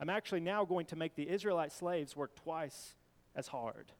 I'm 0.00 0.10
actually 0.10 0.40
now 0.40 0.64
going 0.64 0.86
to 0.86 0.96
make 0.96 1.16
the 1.16 1.28
Israelite 1.28 1.72
slaves 1.72 2.16
work 2.16 2.34
twice 2.36 2.94
as 3.34 3.48
hard. 3.48 3.92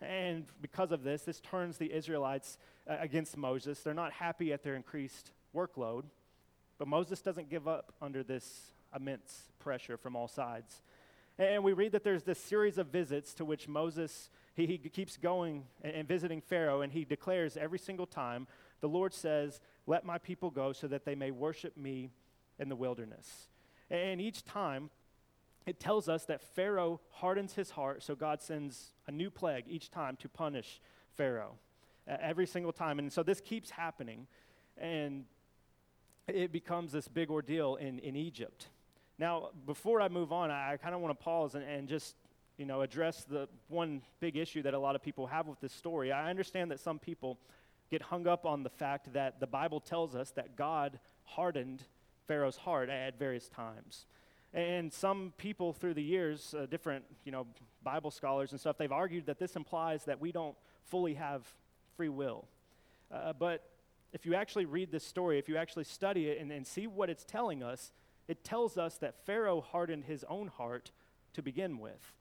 And 0.00 0.46
because 0.60 0.92
of 0.92 1.02
this, 1.02 1.22
this 1.22 1.40
turns 1.40 1.76
the 1.76 1.92
Israelites 1.92 2.58
uh, 2.88 2.96
against 3.00 3.36
Moses. 3.36 3.80
They're 3.80 3.94
not 3.94 4.12
happy 4.12 4.52
at 4.52 4.62
their 4.62 4.74
increased 4.74 5.32
workload, 5.54 6.04
but 6.78 6.88
Moses 6.88 7.20
doesn't 7.20 7.50
give 7.50 7.68
up 7.68 7.92
under 8.00 8.22
this 8.22 8.72
immense 8.94 9.44
pressure 9.58 9.96
from 9.96 10.16
all 10.16 10.28
sides. 10.28 10.82
And 11.38 11.62
we 11.64 11.72
read 11.72 11.92
that 11.92 12.04
there's 12.04 12.22
this 12.22 12.38
series 12.38 12.78
of 12.78 12.88
visits 12.88 13.34
to 13.34 13.44
which 13.44 13.68
Moses 13.68 14.30
he, 14.54 14.66
he 14.66 14.78
keeps 14.78 15.16
going 15.16 15.64
and, 15.82 15.94
and 15.94 16.08
visiting 16.08 16.40
Pharaoh, 16.40 16.82
and 16.82 16.92
he 16.92 17.04
declares 17.04 17.56
every 17.56 17.78
single 17.78 18.06
time, 18.06 18.46
the 18.80 18.88
Lord 18.88 19.14
says, 19.14 19.60
"Let 19.86 20.04
my 20.04 20.18
people 20.18 20.50
go, 20.50 20.72
so 20.72 20.88
that 20.88 21.04
they 21.04 21.14
may 21.14 21.30
worship 21.30 21.76
me 21.76 22.10
in 22.58 22.68
the 22.68 22.76
wilderness." 22.76 23.49
And 23.90 24.20
each 24.20 24.44
time, 24.44 24.90
it 25.66 25.80
tells 25.80 26.08
us 26.08 26.24
that 26.26 26.40
Pharaoh 26.40 27.00
hardens 27.10 27.54
his 27.54 27.70
heart, 27.70 28.02
so 28.02 28.14
God 28.14 28.40
sends 28.40 28.92
a 29.06 29.12
new 29.12 29.30
plague 29.30 29.64
each 29.68 29.90
time 29.90 30.16
to 30.16 30.28
punish 30.28 30.80
Pharaoh. 31.16 31.58
Uh, 32.10 32.16
every 32.20 32.46
single 32.46 32.72
time. 32.72 32.98
And 32.98 33.12
so 33.12 33.22
this 33.22 33.40
keeps 33.40 33.70
happening, 33.70 34.26
and 34.78 35.24
it 36.26 36.50
becomes 36.50 36.92
this 36.92 37.06
big 37.06 37.30
ordeal 37.30 37.76
in, 37.76 37.98
in 38.00 38.16
Egypt. 38.16 38.68
Now, 39.18 39.50
before 39.66 40.00
I 40.00 40.08
move 40.08 40.32
on, 40.32 40.50
I, 40.50 40.72
I 40.72 40.76
kind 40.78 40.94
of 40.94 41.02
want 41.02 41.16
to 41.16 41.22
pause 41.22 41.54
and, 41.54 41.62
and 41.62 41.86
just 41.88 42.16
you 42.56 42.66
know, 42.66 42.80
address 42.80 43.24
the 43.24 43.48
one 43.68 44.02
big 44.18 44.36
issue 44.36 44.62
that 44.62 44.74
a 44.74 44.78
lot 44.78 44.96
of 44.96 45.02
people 45.02 45.26
have 45.26 45.46
with 45.46 45.60
this 45.60 45.72
story. 45.72 46.10
I 46.10 46.30
understand 46.30 46.70
that 46.70 46.80
some 46.80 46.98
people 46.98 47.38
get 47.90 48.02
hung 48.02 48.26
up 48.26 48.44
on 48.44 48.62
the 48.62 48.70
fact 48.70 49.12
that 49.12 49.38
the 49.38 49.46
Bible 49.46 49.78
tells 49.78 50.16
us 50.16 50.30
that 50.32 50.56
God 50.56 50.98
hardened 51.24 51.84
Pharaoh's 52.26 52.56
heart 52.56 52.88
at 52.88 53.18
various 53.18 53.48
times. 53.48 54.06
And 54.52 54.92
some 54.92 55.32
people 55.36 55.72
through 55.72 55.94
the 55.94 56.02
years, 56.02 56.54
uh, 56.58 56.66
different, 56.66 57.04
you 57.24 57.32
know, 57.32 57.46
Bible 57.82 58.10
scholars 58.10 58.50
and 58.50 58.60
stuff, 58.60 58.76
they've 58.78 58.90
argued 58.90 59.26
that 59.26 59.38
this 59.38 59.54
implies 59.54 60.04
that 60.04 60.20
we 60.20 60.32
don't 60.32 60.56
fully 60.86 61.14
have 61.14 61.46
free 61.96 62.08
will. 62.08 62.46
Uh, 63.12 63.32
but 63.32 63.68
if 64.12 64.26
you 64.26 64.34
actually 64.34 64.64
read 64.64 64.90
this 64.90 65.04
story, 65.04 65.38
if 65.38 65.48
you 65.48 65.56
actually 65.56 65.84
study 65.84 66.28
it 66.28 66.40
and, 66.40 66.50
and 66.50 66.66
see 66.66 66.86
what 66.86 67.08
it's 67.08 67.24
telling 67.24 67.62
us, 67.62 67.92
it 68.26 68.44
tells 68.44 68.76
us 68.76 68.96
that 68.98 69.24
Pharaoh 69.24 69.60
hardened 69.60 70.04
his 70.04 70.24
own 70.28 70.48
heart 70.48 70.90
to 71.34 71.42
begin 71.42 71.78
with. 71.78 72.12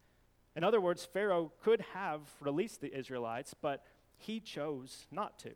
In 0.55 0.63
other 0.63 0.81
words, 0.81 1.05
Pharaoh 1.05 1.51
could 1.63 1.81
have 1.93 2.21
released 2.41 2.81
the 2.81 2.95
Israelites, 2.95 3.55
but 3.59 3.83
he 4.17 4.39
chose 4.39 5.07
not 5.11 5.39
to. 5.39 5.51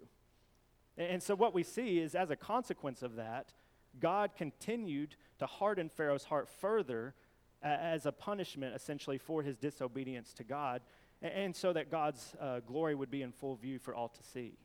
And 0.97 1.21
so, 1.21 1.36
what 1.36 1.53
we 1.53 1.63
see 1.63 1.99
is, 1.99 2.13
as 2.13 2.29
a 2.29 2.36
consequence 2.36 3.01
of 3.01 3.15
that, 3.15 3.51
God 3.99 4.32
continued 4.36 5.15
to 5.39 5.45
harden 5.45 5.89
Pharaoh's 5.89 6.23
heart 6.23 6.49
further 6.49 7.13
as 7.62 8.06
a 8.06 8.12
punishment, 8.12 8.75
essentially, 8.75 9.17
for 9.17 9.41
his 9.41 9.58
disobedience 9.58 10.34
to 10.34 10.43
God, 10.43 10.82
and 11.21 11.56
so 11.56 11.71
that 11.71 11.89
God's 11.89 12.36
uh, 12.39 12.60
glory 12.60 12.95
would 12.95 13.10
be 13.10 13.21
in 13.21 13.32
full 13.32 13.56
view 13.56 13.79
for 13.79 13.95
all 13.95 14.10
to 14.10 14.23
see. 14.23 14.58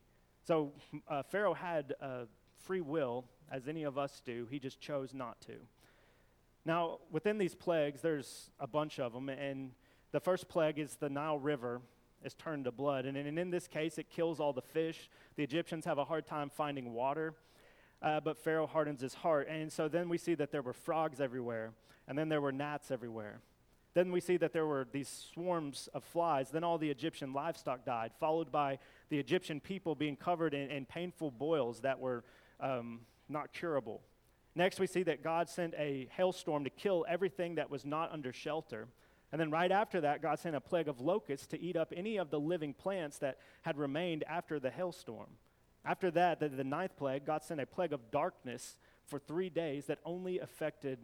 So 0.45 0.73
uh, 1.07 1.23
Pharaoh 1.23 1.53
had 1.53 1.93
uh, 2.01 2.25
free 2.57 2.81
will, 2.81 3.25
as 3.51 3.67
any 3.67 3.83
of 3.83 3.97
us 3.97 4.21
do. 4.25 4.47
He 4.49 4.59
just 4.59 4.79
chose 4.79 5.13
not 5.13 5.39
to. 5.41 5.53
Now, 6.65 6.99
within 7.09 7.37
these 7.37 7.55
plagues, 7.55 8.01
there's 8.01 8.51
a 8.59 8.67
bunch 8.67 8.99
of 8.99 9.13
them, 9.13 9.29
and 9.29 9.71
the 10.11 10.19
first 10.19 10.49
plague 10.49 10.77
is 10.77 10.95
the 10.95 11.09
Nile 11.09 11.39
River 11.39 11.81
is 12.23 12.33
turned 12.33 12.65
to 12.65 12.71
blood. 12.71 13.05
And, 13.05 13.15
and 13.15 13.39
in 13.39 13.49
this 13.49 13.67
case, 13.67 13.97
it 13.97 14.09
kills 14.09 14.39
all 14.39 14.53
the 14.53 14.61
fish. 14.61 15.09
The 15.35 15.43
Egyptians 15.43 15.85
have 15.85 15.97
a 15.97 16.05
hard 16.05 16.25
time 16.25 16.49
finding 16.49 16.93
water, 16.93 17.35
uh, 18.01 18.19
but 18.19 18.37
Pharaoh 18.37 18.67
hardens 18.67 19.01
his 19.01 19.13
heart. 19.13 19.47
And 19.49 19.71
so 19.71 19.87
then 19.87 20.09
we 20.09 20.17
see 20.17 20.35
that 20.35 20.51
there 20.51 20.61
were 20.61 20.73
frogs 20.73 21.19
everywhere, 21.19 21.73
and 22.07 22.17
then 22.17 22.29
there 22.29 22.41
were 22.41 22.51
gnats 22.51 22.91
everywhere. 22.91 23.41
Then 23.93 24.11
we 24.11 24.19
see 24.21 24.37
that 24.37 24.53
there 24.53 24.67
were 24.67 24.87
these 24.91 25.29
swarms 25.33 25.89
of 25.93 26.03
flies. 26.03 26.51
Then 26.51 26.63
all 26.63 26.77
the 26.77 26.89
Egyptian 26.89 27.33
livestock 27.33 27.85
died, 27.85 28.11
followed 28.19 28.51
by 28.51 28.77
the 29.09 29.17
Egyptian 29.17 29.59
people 29.59 29.95
being 29.95 30.15
covered 30.15 30.53
in, 30.53 30.69
in 30.69 30.85
painful 30.85 31.31
boils 31.31 31.81
that 31.81 31.99
were 31.99 32.23
um, 32.59 33.01
not 33.27 33.51
curable. 33.51 34.01
Next, 34.55 34.79
we 34.79 34.87
see 34.87 35.03
that 35.03 35.23
God 35.23 35.49
sent 35.49 35.73
a 35.75 36.07
hailstorm 36.11 36.63
to 36.63 36.69
kill 36.69 37.05
everything 37.09 37.55
that 37.55 37.69
was 37.69 37.85
not 37.85 38.11
under 38.11 38.31
shelter. 38.31 38.87
And 39.31 39.39
then 39.39 39.51
right 39.51 39.71
after 39.71 40.01
that, 40.01 40.21
God 40.21 40.39
sent 40.39 40.55
a 40.55 40.61
plague 40.61 40.87
of 40.87 40.99
locusts 40.99 41.47
to 41.47 41.59
eat 41.59 41.75
up 41.75 41.93
any 41.95 42.17
of 42.17 42.29
the 42.29 42.39
living 42.39 42.73
plants 42.73 43.17
that 43.19 43.37
had 43.61 43.77
remained 43.77 44.23
after 44.27 44.59
the 44.59 44.69
hailstorm. 44.69 45.27
After 45.85 46.11
that, 46.11 46.39
the, 46.39 46.49
the 46.49 46.63
ninth 46.63 46.95
plague, 46.97 47.25
God 47.25 47.43
sent 47.43 47.59
a 47.59 47.65
plague 47.65 47.93
of 47.93 48.11
darkness 48.11 48.75
for 49.05 49.19
three 49.19 49.49
days 49.49 49.85
that 49.85 49.99
only 50.05 50.39
affected 50.39 50.99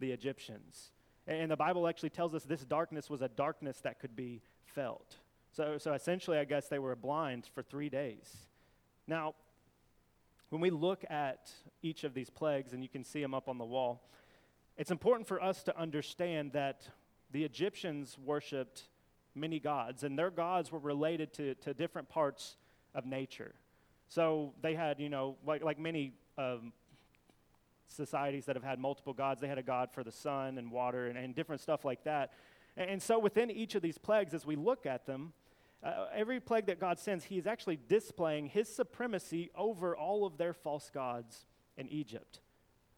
the 0.00 0.12
Egyptians. 0.12 0.90
And 1.26 1.50
the 1.50 1.56
Bible 1.56 1.88
actually 1.88 2.10
tells 2.10 2.34
us 2.34 2.44
this 2.44 2.64
darkness 2.64 3.10
was 3.10 3.22
a 3.22 3.28
darkness 3.28 3.80
that 3.80 4.00
could 4.00 4.16
be 4.16 4.40
felt. 4.64 5.16
So, 5.52 5.76
so 5.78 5.92
essentially, 5.92 6.38
I 6.38 6.44
guess 6.44 6.68
they 6.68 6.78
were 6.78 6.94
blind 6.94 7.48
for 7.54 7.62
three 7.62 7.88
days. 7.88 8.36
Now, 9.06 9.34
when 10.50 10.60
we 10.60 10.70
look 10.70 11.04
at 11.10 11.50
each 11.82 12.04
of 12.04 12.14
these 12.14 12.30
plagues, 12.30 12.72
and 12.72 12.82
you 12.82 12.88
can 12.88 13.04
see 13.04 13.20
them 13.20 13.34
up 13.34 13.48
on 13.48 13.58
the 13.58 13.64
wall, 13.64 14.08
it's 14.76 14.90
important 14.90 15.26
for 15.26 15.42
us 15.42 15.62
to 15.64 15.78
understand 15.78 16.52
that 16.52 16.88
the 17.32 17.44
Egyptians 17.44 18.16
worshiped 18.24 18.84
many 19.34 19.60
gods, 19.60 20.04
and 20.04 20.18
their 20.18 20.30
gods 20.30 20.72
were 20.72 20.78
related 20.78 21.32
to, 21.34 21.54
to 21.56 21.74
different 21.74 22.08
parts 22.08 22.56
of 22.94 23.04
nature. 23.04 23.54
So 24.08 24.54
they 24.62 24.74
had, 24.74 24.98
you 25.00 25.08
know, 25.08 25.36
like, 25.46 25.62
like 25.62 25.78
many 25.78 26.14
um, 26.38 26.72
societies 27.88 28.46
that 28.46 28.56
have 28.56 28.64
had 28.64 28.78
multiple 28.78 29.12
gods, 29.12 29.40
they 29.40 29.48
had 29.48 29.58
a 29.58 29.62
god 29.62 29.90
for 29.92 30.02
the 30.02 30.12
sun 30.12 30.58
and 30.58 30.70
water 30.70 31.06
and, 31.06 31.18
and 31.18 31.34
different 31.34 31.60
stuff 31.60 31.84
like 31.84 32.04
that. 32.04 32.32
And, 32.76 32.90
and, 32.90 33.02
so 33.02 33.18
within 33.18 33.50
each 33.50 33.74
of 33.74 33.82
these 33.82 33.98
plagues, 33.98 34.34
as 34.34 34.46
we 34.46 34.56
look 34.56 34.86
at 34.86 35.06
them, 35.06 35.32
uh, 35.82 36.06
every 36.14 36.40
plague 36.40 36.66
that 36.66 36.80
God 36.80 36.98
sends, 36.98 37.24
He 37.24 37.38
is 37.38 37.46
actually 37.46 37.78
displaying 37.88 38.46
His 38.46 38.74
supremacy 38.74 39.50
over 39.54 39.96
all 39.96 40.24
of 40.24 40.38
their 40.38 40.52
false 40.52 40.90
gods 40.92 41.46
in 41.76 41.88
Egypt. 41.88 42.40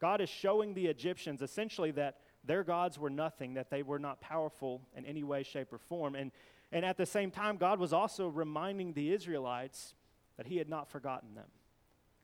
God 0.01 0.21
is 0.21 0.29
showing 0.29 0.75
the 0.75 0.87
Egyptians 0.87 1.43
essentially 1.43 1.91
that 1.93 2.19
their 2.45 2.65
gods 2.65 2.99
were 2.99 3.11
nothing, 3.11 3.55
that 3.55 3.69
they 3.69 3.83
were 3.83 3.99
not 3.99 4.21
powerful 4.21 4.81
in 4.97 5.05
any 5.05 5.23
way, 5.23 5.43
shape, 5.43 5.73
or 5.73 5.79
form. 5.79 6.15
And, 6.15 6.33
and 6.73 6.87
at 6.87 6.97
the 6.97 7.05
same 7.05 7.31
time, 7.31 7.59
God 7.59 7.79
was 7.79 7.93
also 7.93 8.29
reminding 8.29 8.95
the 8.95 9.13
Israelites 9.13 9.95
that 10.41 10.47
He 10.47 10.57
had 10.57 10.71
not 10.71 10.89
forgotten 10.89 11.35
them. 11.35 11.49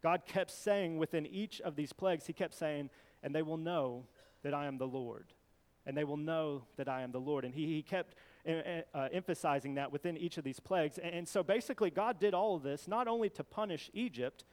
God 0.03 0.23
kept 0.25 0.51
saying 0.51 0.97
within 0.97 1.27
each 1.27 1.61
of 1.61 1.77
these 1.77 1.93
plagues, 1.93 2.27
He 2.27 2.33
kept 2.33 2.55
saying, 2.55 2.89
and 3.23 3.35
they 3.35 3.43
will 3.43 3.59
know 3.59 4.07
that 4.43 4.55
I 4.55 4.65
am 4.65 4.79
the 4.79 4.87
Lord. 4.87 5.35
And 5.85 5.95
they 5.95 6.05
will 6.05 6.17
know 6.17 6.63
that 6.79 6.89
I 6.89 7.03
am 7.03 7.13
the 7.13 7.21
Lord. 7.21 7.45
And 7.45 7.55
He, 7.55 7.67
he 7.67 7.83
kept 7.83 8.15
uh, 8.49 8.53
uh, 8.95 9.09
emphasizing 9.13 9.75
that 9.75 9.93
within 9.93 10.17
each 10.17 10.39
of 10.39 10.45
these 10.45 10.59
plagues. 10.59 10.97
And, 10.97 11.15
and 11.15 11.29
so 11.29 11.43
basically, 11.43 11.91
God 11.91 12.19
did 12.19 12.33
all 12.33 12.57
of 12.57 12.63
this 12.63 12.89
not 12.89 13.07
only 13.07 13.29
to 13.29 13.45
punish 13.45 13.91
Egypt, 13.93 14.45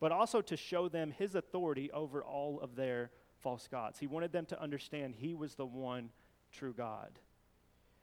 but 0.00 0.10
also 0.10 0.40
to 0.40 0.56
show 0.56 0.88
them 0.88 1.12
His 1.12 1.36
authority 1.36 1.92
over 1.92 2.24
all 2.24 2.58
of 2.58 2.74
their 2.74 3.12
false 3.38 3.68
gods. 3.68 4.00
He 4.00 4.08
wanted 4.08 4.32
them 4.32 4.46
to 4.46 4.60
understand 4.60 5.14
He 5.16 5.32
was 5.32 5.54
the 5.54 5.64
one 5.64 6.10
true 6.50 6.74
God. 6.76 7.20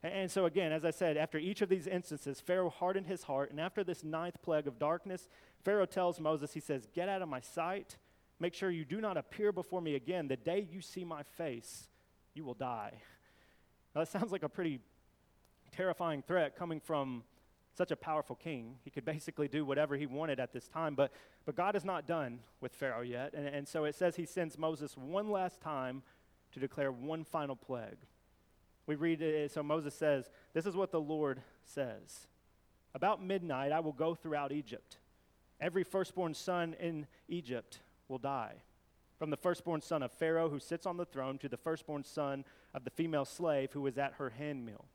And 0.02 0.32
so, 0.32 0.46
again, 0.46 0.72
as 0.72 0.86
I 0.86 0.92
said, 0.92 1.18
after 1.18 1.38
each 1.38 1.62
of 1.62 1.68
these 1.68 1.86
instances, 1.86 2.40
Pharaoh 2.40 2.70
hardened 2.70 3.08
his 3.08 3.24
heart. 3.24 3.52
And 3.52 3.60
after 3.60 3.84
this 3.84 4.04
ninth 4.04 4.42
plague 4.42 4.66
of 4.66 4.80
darkness, 4.80 5.28
Pharaoh 5.64 5.86
tells 5.86 6.22
Moses, 6.22 6.54
he 6.54 6.62
says, 6.62 6.88
Get 6.94 7.10
out 7.10 7.22
of 7.22 7.28
my 7.28 7.42
sight. 7.42 7.98
Make 8.40 8.54
sure 8.54 8.72
you 8.72 8.86
do 8.86 9.02
not 9.02 9.18
appear 9.18 9.52
before 9.52 9.82
me 9.82 9.96
again. 9.96 10.30
The 10.30 10.38
day 10.38 10.66
you 10.72 10.80
see 10.80 11.04
my 11.04 11.24
face, 11.24 11.90
you 12.34 12.46
will 12.46 12.54
die. 12.54 12.94
Now, 13.94 14.02
that 14.02 14.08
sounds 14.08 14.32
like 14.32 14.44
a 14.44 14.50
pretty 14.50 14.80
terrifying 15.72 16.22
threat 16.22 16.56
coming 16.56 16.80
from 16.80 17.24
such 17.76 17.92
a 17.92 17.98
powerful 17.98 18.38
king. 18.38 18.76
He 18.86 18.90
could 18.90 19.06
basically 19.06 19.50
do 19.50 19.66
whatever 19.66 19.98
he 19.98 20.06
wanted 20.06 20.40
at 20.40 20.54
this 20.54 20.70
time. 20.70 20.96
But, 20.96 21.12
but 21.46 21.56
God 21.56 21.76
is 21.76 21.84
not 21.84 22.08
done 22.08 22.40
with 22.62 22.74
Pharaoh 22.74 23.02
yet. 23.02 23.34
And, 23.34 23.48
and 23.48 23.68
so 23.68 23.84
it 23.84 23.96
says 23.96 24.16
he 24.16 24.26
sends 24.26 24.58
Moses 24.58 24.96
one 24.96 25.30
last 25.30 25.60
time 25.60 26.04
to 26.54 26.60
declare 26.60 26.92
one 26.92 27.26
final 27.26 27.58
plague. 27.58 27.98
We 28.90 28.96
read 28.96 29.22
it, 29.22 29.52
so 29.52 29.62
Moses 29.62 29.94
says, 29.94 30.32
This 30.52 30.66
is 30.66 30.76
what 30.76 30.92
the 30.92 31.00
Lord 31.00 31.44
says. 31.64 32.26
About 32.96 33.24
midnight, 33.24 33.72
I 33.72 33.82
will 33.82 33.94
go 33.94 34.16
throughout 34.16 34.52
Egypt. 34.52 34.98
Every 35.62 35.84
firstborn 35.84 36.34
son 36.34 36.76
in 36.80 37.06
Egypt 37.28 37.82
will 38.08 38.18
die. 38.18 38.56
From 39.20 39.30
the 39.30 39.38
firstborn 39.38 39.82
son 39.82 40.02
of 40.02 40.12
Pharaoh 40.14 40.50
who 40.50 40.60
sits 40.60 40.88
on 40.88 40.98
the 40.98 41.06
throne 41.06 41.38
to 41.38 41.48
the 41.48 41.56
firstborn 41.56 42.04
son 42.04 42.44
of 42.74 42.84
the 42.84 42.90
female 42.90 43.26
slave 43.26 43.74
who 43.74 43.86
is 43.86 44.00
at 44.00 44.14
her 44.14 44.32
handmill, 44.32 44.86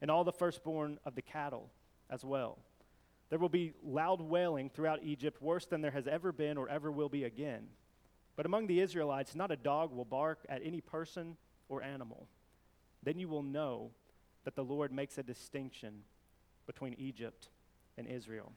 and 0.00 0.10
all 0.10 0.24
the 0.24 0.32
firstborn 0.32 0.98
of 1.04 1.14
the 1.14 1.20
cattle 1.20 1.68
as 2.08 2.24
well. 2.24 2.56
There 3.28 3.38
will 3.38 3.50
be 3.50 3.74
loud 3.84 4.22
wailing 4.22 4.70
throughout 4.70 5.04
Egypt, 5.04 5.42
worse 5.42 5.66
than 5.66 5.82
there 5.82 5.90
has 5.90 6.06
ever 6.06 6.32
been 6.32 6.56
or 6.56 6.70
ever 6.70 6.90
will 6.90 7.10
be 7.10 7.24
again. 7.24 7.66
But 8.34 8.46
among 8.46 8.66
the 8.66 8.80
Israelites, 8.80 9.34
not 9.34 9.50
a 9.50 9.56
dog 9.56 9.92
will 9.92 10.06
bark 10.06 10.38
at 10.48 10.62
any 10.64 10.80
person 10.80 11.36
or 11.68 11.82
animal. 11.82 12.28
Then 13.02 13.18
you 13.18 13.28
will 13.28 13.42
know 13.42 13.90
that 14.44 14.54
the 14.54 14.64
Lord 14.64 14.92
makes 14.92 15.18
a 15.18 15.22
distinction 15.22 16.02
between 16.66 16.94
Egypt 16.94 17.48
and 17.96 18.06
Israel. 18.06 18.52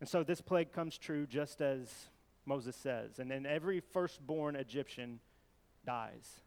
And 0.00 0.08
so 0.08 0.22
this 0.22 0.40
plague 0.40 0.72
comes 0.72 0.98
true 0.98 1.26
just 1.26 1.60
as 1.60 1.90
Moses 2.46 2.76
says. 2.76 3.18
And 3.18 3.30
then 3.30 3.46
every 3.46 3.80
firstborn 3.80 4.56
Egyptian 4.56 5.20
dies. 5.86 6.40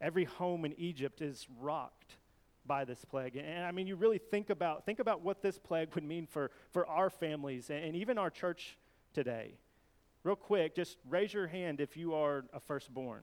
Every 0.00 0.24
home 0.24 0.64
in 0.64 0.74
Egypt 0.78 1.22
is 1.22 1.46
rocked 1.60 2.16
by 2.66 2.84
this 2.84 3.04
plague. 3.04 3.36
And, 3.36 3.46
and, 3.46 3.64
I 3.64 3.70
mean, 3.70 3.86
you 3.86 3.96
really 3.96 4.18
think 4.18 4.50
about, 4.50 4.84
think 4.84 4.98
about 4.98 5.22
what 5.22 5.42
this 5.42 5.58
plague 5.58 5.94
would 5.94 6.04
mean 6.04 6.26
for, 6.26 6.50
for 6.72 6.86
our 6.86 7.08
families 7.08 7.70
and, 7.70 7.84
and 7.84 7.96
even 7.96 8.18
our 8.18 8.30
church 8.30 8.76
today. 9.14 9.54
Real 10.24 10.36
quick, 10.36 10.74
just 10.74 10.98
raise 11.08 11.32
your 11.32 11.46
hand 11.46 11.80
if 11.80 11.96
you 11.96 12.14
are 12.14 12.44
a 12.52 12.60
firstborn. 12.60 13.22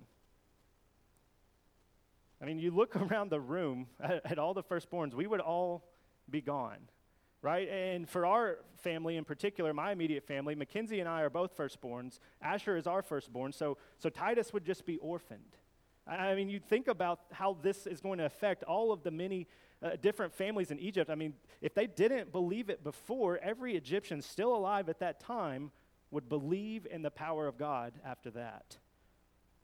I 2.43 2.45
mean, 2.45 2.60
you 2.60 2.71
look 2.71 2.95
around 2.97 3.32
the 3.32 3.39
room 3.39 3.88
at, 4.01 4.21
at, 4.25 4.39
all 4.39 4.53
the 4.53 4.63
firstborns, 4.63 5.13
we 5.13 5.25
would 5.25 5.39
all 5.39 5.88
be 6.29 6.41
gone, 6.41 6.89
right? 7.41 7.69
And 7.69 8.08
for 8.08 8.25
our 8.25 8.58
family 8.79 9.15
in 9.15 9.23
particular, 9.23 9.73
my 9.73 9.93
immediate 9.93 10.27
family, 10.27 10.53
Mackenzie 10.53 10.99
and 10.99 11.08
I 11.08 11.21
are 11.21 11.29
both 11.29 11.56
firstborns. 11.56 12.19
Asher 12.41 12.75
is 12.75 12.86
our 12.86 13.01
firstborn, 13.01 13.53
so, 13.53 13.77
so 13.97 14.10
Titus 14.10 14.51
would 14.51 14.65
just 14.65 14.86
be 14.86 14.97
orphaned. 14.97 15.56
I 16.06 16.36
mean, 16.36 16.49
you 16.49 16.60
think 16.60 16.89
about 16.89 17.21
how 17.32 17.56
this 17.62 17.88
is 17.88 18.01
going 18.01 18.19
to 18.19 18.25
affect 18.25 18.63
all 18.63 18.91
of 18.91 19.03
the 19.03 19.12
many 19.12 19.47
uh, 19.82 19.91
different 20.01 20.34
families 20.34 20.69
in 20.69 20.77
Egypt. 20.79 21.10
I 21.10 21.15
mean, 21.15 21.36
if 21.62 21.73
they 21.73 21.88
didn't 21.88 22.34
believe 22.34 22.69
it 22.69 22.84
before, 22.84 23.39
every 23.41 23.77
Egyptian 23.77 24.21
still 24.21 24.53
alive 24.53 24.89
at 24.89 24.99
that 24.99 25.21
time 25.21 25.71
would 26.12 26.27
believe 26.27 26.86
in 26.91 27.03
the 27.03 27.10
power 27.10 27.47
of 27.47 27.58
God 27.58 27.93
after 28.06 28.32
that. 28.32 28.77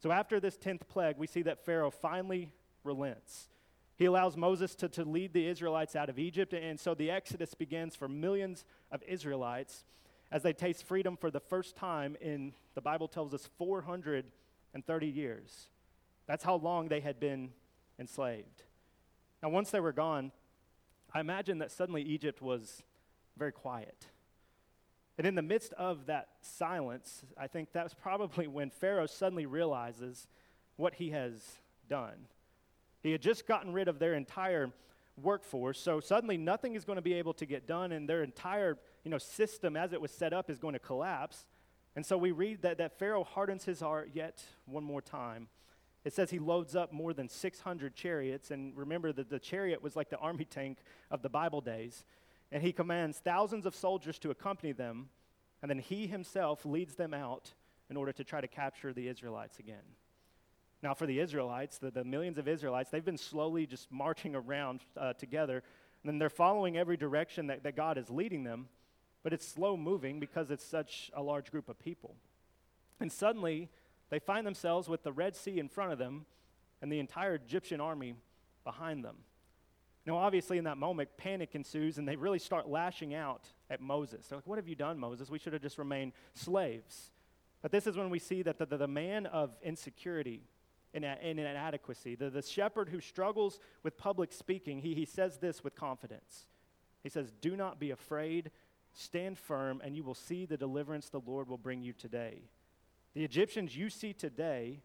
So, 0.02 0.14
after 0.14 0.40
this 0.40 0.58
10th 0.58 0.88
plague, 0.88 1.18
we 1.18 1.28
see 1.28 1.42
that 1.42 1.66
Pharaoh 1.66 1.92
finally 1.92 2.54
relents. 2.84 3.50
He 3.96 4.06
allows 4.06 4.38
Moses 4.38 4.76
to, 4.76 4.90
to 4.90 5.04
lead 5.04 5.34
the 5.34 5.48
Israelites 5.48 5.96
out 5.96 6.10
of 6.10 6.18
Egypt, 6.18 6.54
and 6.54 6.80
so 6.80 6.94
the 6.94 7.12
Exodus 7.12 7.54
begins 7.54 7.96
for 7.96 8.08
millions 8.08 8.64
of 8.92 9.04
Israelites 9.04 9.84
as 10.32 10.44
they 10.44 10.54
taste 10.54 10.86
freedom 10.86 11.18
for 11.18 11.32
the 11.32 11.40
first 11.40 11.76
time 11.76 12.16
in, 12.22 12.54
the 12.76 12.82
Bible 12.82 13.08
tells 13.08 13.34
us, 13.34 13.50
430 13.58 15.08
years. 15.08 15.70
That's 16.28 16.44
how 16.44 16.56
long 16.56 16.88
they 16.88 17.00
had 17.00 17.20
been 17.20 17.50
enslaved. 18.00 18.64
Now, 19.42 19.50
once 19.50 19.72
they 19.72 19.80
were 19.80 19.92
gone, 19.92 20.32
I 21.14 21.20
imagine 21.20 21.58
that 21.60 21.72
suddenly 21.72 22.04
Egypt 22.04 22.42
was 22.42 22.84
very 23.38 23.52
quiet. 23.52 24.06
And 25.18 25.26
in 25.26 25.36
the 25.36 25.42
midst 25.42 25.74
of 25.74 26.06
that 26.06 26.30
silence, 26.42 27.24
I 27.38 27.48
think 27.48 27.74
that's 27.74 27.94
probably 27.94 28.48
when 28.48 28.70
Pharaoh 28.70 29.08
suddenly 29.08 29.46
realizes 29.46 30.28
what 30.76 30.94
he 30.96 31.10
has 31.10 31.58
done. 31.90 32.28
He 33.02 33.12
had 33.12 33.22
just 33.22 33.48
gotten 33.48 33.74
rid 33.74 33.88
of 33.88 34.00
their 34.00 34.14
entire 34.14 34.72
workforce, 35.18 35.80
so 35.80 36.00
suddenly 36.00 36.38
nothing 36.38 36.76
is 36.76 36.86
going 36.86 36.98
to 36.98 37.02
be 37.02 37.14
able 37.14 37.34
to 37.34 37.46
get 37.46 37.68
done, 37.68 37.92
and 37.92 38.08
their 38.08 38.24
entire 38.24 38.78
you 39.04 39.12
know, 39.12 39.18
system 39.18 39.76
as 39.76 39.94
it 39.94 40.02
was 40.02 40.12
set 40.12 40.34
up 40.34 40.50
is 40.50 40.60
going 40.60 40.74
to 40.74 40.80
collapse. 40.80 41.46
And 41.96 42.06
so 42.06 42.18
we 42.18 42.32
read 42.32 42.62
that, 42.62 42.78
that 42.78 42.98
Pharaoh 43.00 43.24
hardens 43.24 43.66
his 43.66 43.80
heart 43.80 44.12
yet 44.14 44.44
one 44.66 44.84
more 44.84 45.02
time. 45.02 45.48
It 46.06 46.14
says 46.14 46.30
he 46.30 46.40
loads 46.40 46.76
up 46.76 46.94
more 46.94 47.14
than 47.14 47.28
600 47.28 47.94
chariots, 47.96 48.52
and 48.52 48.76
remember 48.78 49.12
that 49.14 49.30
the 49.30 49.40
chariot 49.40 49.84
was 49.84 49.96
like 49.96 50.10
the 50.10 50.18
army 50.18 50.46
tank 50.46 50.78
of 51.12 51.22
the 51.22 51.30
Bible 51.30 51.62
days. 51.62 52.06
And 52.52 52.64
he 52.64 52.72
commands 52.72 53.20
thousands 53.20 53.66
of 53.66 53.76
soldiers 53.76 54.18
to 54.20 54.32
accompany 54.32 54.72
them, 54.72 55.10
and 55.62 55.70
then 55.70 55.80
he 55.80 56.08
himself 56.08 56.66
leads 56.66 56.96
them 56.96 57.14
out 57.14 57.54
in 57.90 57.98
order 57.98 58.12
to 58.14 58.24
try 58.24 58.40
to 58.40 58.48
capture 58.48 58.94
the 58.94 59.08
Israelites 59.08 59.60
again. 59.60 59.84
Now, 60.82 60.94
for 60.94 61.06
the 61.06 61.20
Israelites, 61.20 61.78
the, 61.78 61.92
the 61.92 62.04
millions 62.04 62.38
of 62.38 62.48
Israelites, 62.48 62.90
they've 62.90 63.04
been 63.04 63.18
slowly 63.18 63.66
just 63.66 63.92
marching 63.92 64.36
around 64.36 64.82
uh, 64.96 65.14
together, 65.14 65.62
and 66.06 66.22
they're 66.22 66.30
following 66.30 66.78
every 66.78 66.96
direction 66.96 67.48
that, 67.48 67.64
that 67.64 67.76
God 67.76 67.98
is 67.98 68.10
leading 68.10 68.44
them, 68.44 68.70
but 69.22 69.34
it's 69.34 69.46
slow 69.46 69.76
moving 69.76 70.20
because 70.20 70.52
it's 70.52 70.64
such 70.64 71.12
a 71.14 71.22
large 71.22 71.52
group 71.52 71.68
of 71.68 71.78
people. 71.80 72.16
And 73.02 73.12
suddenly, 73.12 73.70
they 74.10 74.20
find 74.20 74.48
themselves 74.48 74.88
with 74.88 75.04
the 75.04 75.12
Red 75.12 75.36
Sea 75.36 75.60
in 75.60 75.68
front 75.68 75.92
of 75.92 76.00
them 76.00 76.26
and 76.82 76.92
the 76.92 77.00
entire 77.00 77.36
Egyptian 77.36 77.82
army 77.82 78.16
behind 78.64 79.04
them. 79.04 79.18
Now, 80.06 80.18
obviously, 80.18 80.58
in 80.58 80.64
that 80.64 80.78
moment, 80.78 81.10
panic 81.18 81.56
ensues, 81.56 81.98
and 81.98 82.08
they 82.08 82.16
really 82.16 82.40
start 82.40 82.70
lashing 82.70 83.14
out 83.14 83.48
at 83.70 83.82
Moses. 83.82 84.28
They're 84.28 84.38
like, 84.38 84.48
What 84.48 84.58
have 84.58 84.68
you 84.68 84.76
done, 84.76 84.98
Moses? 84.98 85.30
We 85.30 85.40
should 85.40 85.54
have 85.54 85.62
just 85.62 85.78
remained 85.78 86.14
slaves. 86.34 87.12
But 87.62 87.72
this 87.72 87.86
is 87.86 87.98
when 87.98 88.10
we 88.10 88.20
see 88.20 88.42
that 88.44 88.58
the, 88.58 88.66
the, 88.66 88.78
the 88.78 88.88
man 88.88 89.26
of 89.26 89.52
insecurity 89.62 90.42
and 90.94 91.06
inadequacy, 91.06 92.16
the, 92.16 92.30
the 92.30 92.42
shepherd 92.42 92.90
who 92.90 93.00
struggles 93.00 93.60
with 93.84 93.98
public 93.98 94.32
speaking, 94.32 94.80
he, 94.80 94.96
he 94.96 95.06
says 95.06 95.38
this 95.38 95.64
with 95.64 95.76
confidence. 95.76 96.48
He 97.04 97.10
says, 97.10 97.32
Do 97.42 97.56
not 97.56 97.80
be 97.80 97.92
afraid, 97.92 98.52
stand 98.94 99.38
firm, 99.38 99.82
and 99.84 99.96
you 99.96 100.04
will 100.04 100.16
see 100.16 100.46
the 100.46 100.58
deliverance 100.58 101.10
the 101.10 101.22
Lord 101.22 101.48
will 101.48 101.58
bring 101.58 101.82
you 101.82 101.94
today. 101.94 102.42
The 103.14 103.24
Egyptians 103.24 103.76
you 103.76 103.90
see 103.90 104.14
today, 104.14 104.82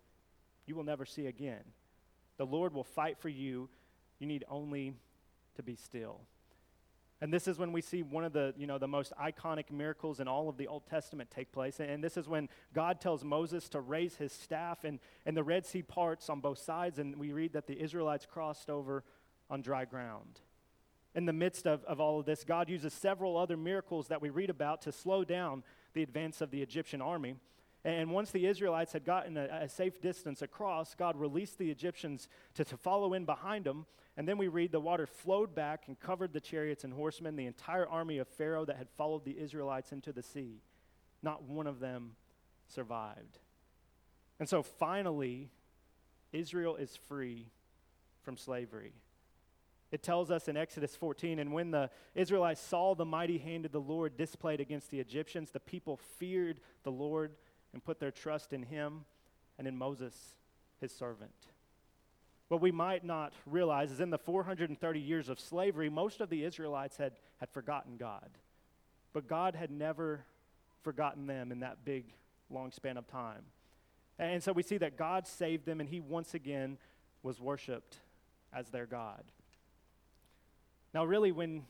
you 0.67 0.75
will 0.75 0.85
never 0.85 1.05
see 1.05 1.27
again. 1.27 1.63
The 2.37 2.47
Lord 2.47 2.75
will 2.75 2.85
fight 2.85 3.19
for 3.19 3.29
you. 3.29 3.69
You 4.19 4.27
need 4.27 4.45
only 4.49 4.95
to 5.57 5.63
be 5.63 5.77
still. 5.77 6.21
And 7.25 7.33
this 7.33 7.49
is 7.49 7.57
when 7.57 7.73
we 7.73 7.81
see 7.81 8.03
one 8.03 8.23
of 8.23 8.35
the, 8.35 8.53
you 8.55 8.67
know, 8.67 8.77
the 8.77 8.87
most 8.87 9.15
iconic 9.19 9.71
miracles 9.71 10.21
in 10.21 10.29
all 10.29 10.51
of 10.51 10.59
the 10.59 10.67
Old 10.67 10.85
Testament 10.85 11.31
take 11.31 11.53
place. 11.53 11.81
And 11.81 12.05
this 12.05 12.19
is 12.19 12.29
when 12.29 12.51
God 12.75 13.01
tells 13.01 13.25
Moses 13.25 13.67
to 13.71 13.81
raise 13.81 14.17
his 14.17 14.31
staff 14.31 14.85
and, 14.85 14.99
and 15.25 15.35
the 15.35 15.43
Red 15.43 15.65
Sea 15.65 15.81
parts 15.81 16.29
on 16.29 16.41
both 16.41 16.59
sides. 16.59 16.99
And 16.99 17.17
we 17.17 17.33
read 17.33 17.55
that 17.55 17.67
the 17.67 17.81
Israelites 17.81 18.27
crossed 18.27 18.69
over 18.69 19.05
on 19.49 19.63
dry 19.63 19.87
ground. 19.87 20.41
In 21.15 21.25
the 21.25 21.33
midst 21.33 21.67
of, 21.67 21.83
of 21.85 21.99
all 21.99 22.21
of 22.21 22.27
this, 22.27 22.45
God 22.45 22.69
uses 22.69 22.93
several 22.93 23.39
other 23.39 23.57
miracles 23.57 24.09
that 24.09 24.21
we 24.21 24.29
read 24.29 24.51
about 24.51 24.83
to 24.83 24.93
slow 24.93 25.25
down 25.25 25.63
the 25.95 26.03
advance 26.03 26.43
of 26.43 26.51
the 26.51 26.61
Egyptian 26.61 27.01
army. 27.01 27.37
And 27.85 28.11
once 28.11 28.31
the 28.31 28.47
Israelites 28.47 28.95
had 28.95 29.05
gotten 29.05 29.37
a, 29.37 29.61
a, 29.63 29.69
safe 29.69 30.01
distance 30.01 30.41
across, 30.41 30.95
God 30.95 31.17
released 31.17 31.59
the 31.59 31.71
Egyptians 31.71 32.29
to, 32.55 32.65
to 32.65 32.77
follow 32.79 33.13
in 33.13 33.27
behind 33.27 33.67
them. 33.67 33.85
And 34.17 34.27
then 34.27 34.39
we 34.39 34.49
read 34.49 34.73
the 34.73 34.81
water 34.81 35.07
flowed 35.07 35.55
back 35.55 35.85
and 35.87 36.01
covered 36.01 36.33
the 36.33 36.41
chariots 36.41 36.85
and 36.85 36.95
horsemen, 36.95 37.37
the 37.37 37.47
entire 37.47 37.87
army 37.87 38.19
of 38.19 38.29
Pharaoh 38.29 38.65
that 38.65 38.77
had 38.77 38.89
followed 38.97 39.25
the 39.25 39.39
Israelites 39.39 39.93
into 39.93 40.13
the 40.13 40.23
sea. 40.23 40.63
Not 41.23 41.43
one 41.43 41.67
of 41.67 41.79
them 41.79 42.13
survived. 42.69 43.39
And 44.41 44.49
so 44.49 44.63
finally, 44.63 45.51
Israel 46.33 46.77
is 46.77 46.97
free 47.09 47.49
from 48.23 48.37
slavery. 48.39 48.95
It 49.93 50.03
tells 50.03 50.31
us 50.31 50.49
in 50.49 50.57
Exodus 50.57 50.97
14, 50.97 51.39
and 51.39 51.53
when 51.53 51.71
the 51.71 51.91
Israelites 52.15 52.61
saw 52.61 52.95
the 52.95 53.05
mighty 53.05 53.39
hand 53.39 53.65
of 53.67 53.73
the 53.73 53.81
Lord 53.81 54.17
displayed 54.17 54.61
against 54.61 54.91
the 54.91 54.99
Egyptians, 54.99 55.51
the 55.51 55.61
people 55.61 55.99
feared 56.19 56.61
the 56.83 56.91
Lord 56.91 57.37
and 57.75 57.85
put 57.85 58.01
their 58.01 58.11
trust 58.11 58.55
in 58.55 58.63
him 58.63 59.05
and 59.59 59.69
in 59.69 59.77
Moses, 59.77 60.15
his 60.81 60.93
servant. 60.93 61.35
What 62.49 62.61
we 62.61 62.71
might 62.71 63.05
not 63.05 63.35
realize 63.47 63.91
is 63.91 64.01
in 64.01 64.11
the 64.11 64.19
430 64.19 65.01
years 65.01 65.29
of 65.29 65.41
slavery, 65.41 65.91
most 65.91 66.21
of 66.21 66.31
the 66.31 66.45
Israelites 66.45 66.97
had, 66.97 67.13
had 67.39 67.51
forgotten 67.51 67.97
God. 67.97 68.31
But 69.13 69.27
God 69.27 69.55
had 69.55 69.71
never 69.71 70.25
forgotten 70.83 71.27
them 71.27 71.51
in 71.51 71.61
that 71.61 71.85
big, 71.85 72.07
long 72.49 72.71
span 72.71 72.97
of 72.97 73.07
time. 73.09 73.43
And 74.19 74.43
so 74.43 74.53
we 74.53 74.63
see 74.63 74.79
that 74.79 74.97
God 74.97 75.27
saved 75.27 75.67
them, 75.67 75.81
and 75.81 75.89
he 75.89 76.01
once 76.01 76.35
again 76.35 76.79
was 77.23 77.41
worshiped 77.41 77.99
as 78.53 78.69
their 78.69 78.87
God. 78.87 79.25
Now, 80.93 81.05
really, 81.05 81.33
when 81.33 81.65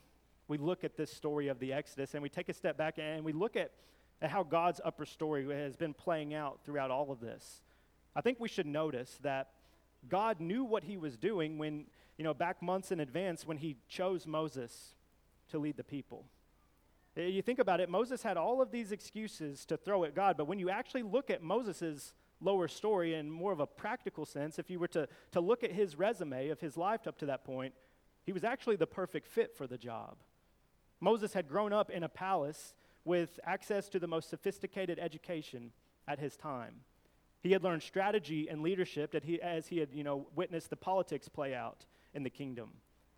we 0.49 0.59
look 0.59 0.85
at 0.85 0.97
this 0.97 1.11
story 1.11 1.49
of 1.49 1.59
the 1.59 1.73
Exodus 1.73 2.13
and 2.13 2.23
we 2.23 2.29
take 2.29 2.51
a 2.51 2.53
step 2.53 2.77
back 2.77 2.99
and 2.99 3.25
we 3.25 3.33
look 3.33 3.57
at 3.57 3.71
at 4.25 4.31
how 4.31 4.43
God's 4.43 4.81
upper 4.83 5.05
story 5.05 5.47
has 5.55 5.77
been 5.77 5.93
playing 5.93 6.33
out 6.33 6.61
throughout 6.65 6.91
all 6.91 7.13
of 7.13 7.21
this, 7.21 7.61
I 8.17 8.23
think 8.23 8.41
we 8.41 8.49
should 8.49 8.67
notice 8.67 9.19
that 9.23 9.51
God 10.09 10.41
knew 10.41 10.65
what 10.65 10.85
he 10.85 10.97
was 10.97 11.19
doing 11.19 11.59
when, 11.59 11.85
you 12.17 12.25
know, 12.25 12.33
back 12.33 12.63
months 12.63 12.91
in 12.91 13.01
advance 13.01 13.47
when 13.47 13.59
he 13.59 13.77
chose 13.87 14.27
Moses 14.27 14.95
to 15.51 15.59
lead 15.59 15.77
the 15.77 15.85
people. 15.85 16.25
Eh, 17.19 17.27
you 17.27 17.43
think 17.43 17.59
about 17.59 17.81
it, 17.81 17.91
Moses 17.91 18.23
had 18.23 18.39
all 18.39 18.63
of 18.63 18.71
these 18.71 18.93
excuses 18.93 19.67
to 19.67 19.77
throw 19.77 20.05
at 20.05 20.15
God, 20.15 20.39
but 20.39 20.47
when 20.47 20.59
you 20.59 20.71
actually 20.71 21.03
look 21.03 21.29
at 21.29 21.43
Moses' 21.43 22.15
lower 22.41 22.67
story 22.67 23.15
in 23.15 23.31
more 23.31 23.53
of 23.53 23.61
a 23.61 23.67
practical 23.67 24.25
sense, 24.25 24.59
if 24.59 24.71
you 24.71 24.79
were 24.79 24.89
to, 24.89 25.07
to 25.33 25.41
look 25.41 25.63
at 25.63 25.71
his 25.71 25.99
resume 25.99 26.49
of 26.49 26.61
his 26.61 26.79
life 26.79 27.07
up 27.07 27.19
to 27.19 27.27
that 27.27 27.45
point, 27.45 27.75
he 28.25 28.33
was 28.33 28.43
actually 28.43 28.77
the 28.77 28.87
perfect 28.87 29.27
fit 29.27 29.55
for 29.55 29.67
the 29.67 29.77
job. 29.77 30.17
Moses 30.99 31.35
had 31.35 31.47
grown 31.47 31.75
up 31.75 31.91
in 31.91 32.03
a 32.03 32.09
palace 32.09 32.73
with 33.05 33.39
access 33.45 33.89
to 33.91 33.99
the 33.99 34.07
most 34.07 34.31
sophisticated 34.31 34.99
education 34.99 35.73
at 36.09 36.19
his 36.19 36.37
time. 36.37 36.75
He 37.43 37.53
had 37.53 37.63
learned 37.63 37.83
strategy 37.83 38.49
and 38.49 38.63
leadership 38.63 39.13
that 39.13 39.25
he, 39.25 39.41
as 39.41 39.67
he 39.67 39.79
had 39.79 39.91
you 39.93 40.03
know, 40.03 40.27
witnessed 40.35 40.71
the 40.71 40.77
politics 40.77 41.29
play 41.29 41.55
out 41.55 41.85
in 42.15 42.23
the 42.23 42.31
kingdom. 42.31 42.71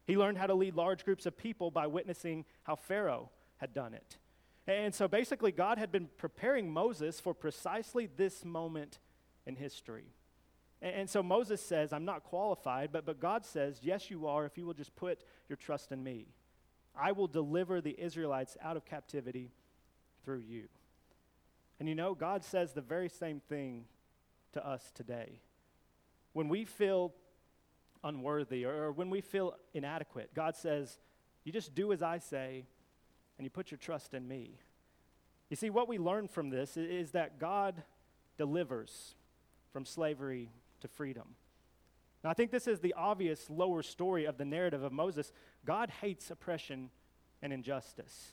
He 0.07 0.17
learned 0.17 0.39
how 0.39 0.47
to 0.47 0.55
lead 0.55 0.75
large 0.75 1.05
groups 1.05 1.27
of 1.27 1.37
people 1.37 1.71
by 1.71 1.87
witnessing 1.87 2.45
how 2.65 2.77
Pharaoh 2.77 3.31
had 3.59 3.73
done 3.73 3.95
it. 3.95 4.19
And 4.67 4.93
so 4.95 5.07
basically, 5.07 5.53
God 5.53 5.79
had 5.79 5.93
been 5.93 6.09
preparing 6.17 6.73
Moses 6.73 7.21
for 7.21 7.35
precisely 7.35 8.09
this 8.17 8.45
moment 8.45 8.99
in 9.47 9.55
history. 9.55 10.07
And 10.83 11.09
so 11.09 11.23
Moses 11.23 11.61
says, 11.61 11.93
I'm 11.93 12.05
not 12.05 12.25
qualified, 12.25 12.91
but, 12.93 13.07
but 13.07 13.21
God 13.21 13.45
says, 13.45 13.81
Yes, 13.83 14.11
you 14.11 14.27
are, 14.27 14.45
if 14.45 14.59
you 14.59 14.67
will 14.67 14.75
just 14.75 14.95
put 14.95 15.25
your 15.49 15.57
trust 15.57 15.93
in 15.93 16.03
me. 16.03 16.27
I 16.99 17.13
will 17.13 17.29
deliver 17.29 17.81
the 17.81 17.99
Israelites 17.99 18.57
out 18.63 18.77
of 18.77 18.85
captivity 18.85 19.53
through 20.27 20.43
you. 20.47 20.65
And 21.79 21.89
you 21.89 21.95
know, 21.95 22.15
God 22.15 22.45
says 22.45 22.73
the 22.73 22.83
very 22.83 23.09
same 23.09 23.41
thing 23.41 23.85
to 24.53 24.67
us 24.67 24.91
today. 24.95 25.41
When 26.33 26.49
we 26.49 26.65
feel 26.65 27.15
unworthy 28.03 28.65
or, 28.65 28.93
when 28.93 29.09
we 29.09 29.21
feel 29.21 29.55
inadequate, 29.73 30.35
God 30.35 30.57
says, 30.57 30.99
You 31.45 31.53
just 31.53 31.75
do 31.75 31.93
as 31.93 32.03
I 32.03 32.19
say 32.19 32.67
and 33.39 33.45
you 33.45 33.51
put 33.51 33.71
your 33.71 33.79
trust 33.79 34.15
in 34.15 34.27
me. 34.27 34.59
You 35.49 35.57
see, 35.57 35.71
what 35.71 35.89
we 35.89 35.97
learn 35.97 36.27
from 36.27 36.51
this 36.51 36.77
is 36.77 37.13
that 37.13 37.39
God 37.39 37.83
delivers 38.37 39.15
from 39.73 39.85
slavery 39.85 40.51
to 40.81 40.89
freedom. 40.89 41.37
Now, 42.25 42.31
I 42.31 42.35
think 42.35 42.51
this 42.51 42.67
is 42.67 42.81
the 42.81 42.95
obvious 42.95 43.49
lower 43.49 43.83
story 43.83 44.25
of 44.25 44.39
the 44.39 44.45
narrative 44.45 44.83
of 44.83 44.93
Moses. 44.93 45.31
God 45.65 45.91
hates 46.01 46.31
oppression 46.31 46.91
and 47.43 47.53
injustice. 47.53 48.33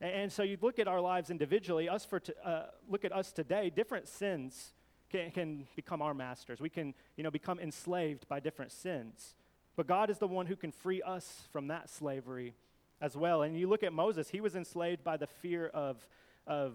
And 0.00 0.30
so 0.30 0.42
you 0.42 0.58
look 0.60 0.78
at 0.78 0.88
our 0.88 1.00
lives 1.00 1.30
individually, 1.30 1.88
us 1.88 2.04
for 2.04 2.20
t- 2.20 2.32
uh, 2.44 2.64
look 2.88 3.04
at 3.04 3.12
us 3.12 3.32
today, 3.32 3.70
different 3.74 4.06
sins 4.06 4.72
can, 5.10 5.30
can 5.30 5.66
become 5.74 6.02
our 6.02 6.12
masters. 6.12 6.60
We 6.60 6.68
can, 6.68 6.94
you 7.16 7.24
know, 7.24 7.30
become 7.30 7.58
enslaved 7.58 8.28
by 8.28 8.40
different 8.40 8.72
sins. 8.72 9.34
But 9.74 9.86
God 9.86 10.10
is 10.10 10.18
the 10.18 10.26
one 10.26 10.46
who 10.46 10.56
can 10.56 10.70
free 10.70 11.00
us 11.02 11.48
from 11.50 11.68
that 11.68 11.88
slavery 11.88 12.54
as 13.00 13.16
well. 13.16 13.42
And 13.42 13.58
you 13.58 13.68
look 13.68 13.82
at 13.82 13.92
Moses, 13.92 14.28
he 14.28 14.40
was 14.40 14.54
enslaved 14.54 15.02
by 15.02 15.16
the 15.16 15.26
fear 15.26 15.68
of, 15.68 16.06
of 16.46 16.74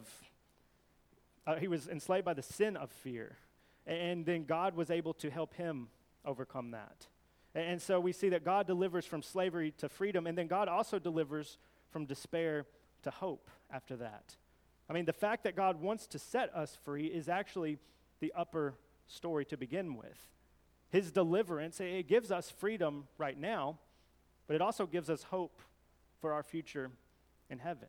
uh, 1.46 1.56
he 1.56 1.68
was 1.68 1.88
enslaved 1.88 2.26
by 2.26 2.34
the 2.34 2.44
sin 2.44 2.76
of 2.76 2.92
fear. 2.92 3.38
And 3.86 4.26
then 4.26 4.46
God 4.46 4.76
was 4.76 4.92
able 4.92 5.14
to 5.16 5.30
help 5.30 5.56
him 5.56 5.90
overcome 6.26 6.72
that. 6.72 7.08
And 7.54 7.82
so 7.82 8.00
we 8.00 8.14
see 8.14 8.30
that 8.30 8.46
God 8.46 8.68
delivers 8.68 9.06
from 9.06 9.22
slavery 9.22 9.74
to 9.80 9.90
freedom, 9.90 10.26
and 10.26 10.38
then 10.38 10.48
God 10.48 10.68
also 10.68 11.00
delivers 11.00 11.58
from 11.90 12.06
despair 12.06 12.66
to 13.04 13.12
hope 13.12 13.50
after 13.72 13.96
that. 13.98 14.36
I 14.90 14.94
mean, 14.94 15.06
the 15.06 15.14
fact 15.14 15.44
that 15.44 15.56
God 15.56 15.82
wants 15.82 16.08
to 16.08 16.20
set 16.20 16.54
us 16.56 16.78
free 16.84 17.06
is 17.06 17.30
actually 17.30 17.78
the 18.20 18.34
upper 18.36 18.76
story 19.08 19.46
to 19.46 19.58
begin 19.58 19.96
with. 19.96 20.28
His 20.90 21.12
deliverance, 21.12 21.80
it 21.80 22.08
gives 22.08 22.32
us 22.32 22.50
freedom 22.50 23.06
right 23.18 23.40
now, 23.40 23.78
but 24.48 24.56
it 24.56 24.62
also 24.62 24.86
gives 24.86 25.10
us 25.10 25.24
hope 25.24 25.62
for 26.20 26.34
our 26.34 26.44
future 26.44 26.92
in 27.50 27.60
heaven. 27.60 27.88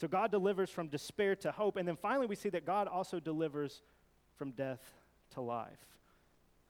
So 0.00 0.06
God 0.06 0.30
delivers 0.30 0.70
from 0.70 0.88
despair 0.88 1.34
to 1.36 1.50
hope. 1.50 1.76
And 1.76 1.88
then 1.88 1.96
finally, 1.96 2.26
we 2.26 2.36
see 2.36 2.50
that 2.50 2.64
God 2.64 2.86
also 2.86 3.18
delivers 3.18 3.82
from 4.36 4.52
death 4.52 4.80
to 5.34 5.40
life. 5.40 5.78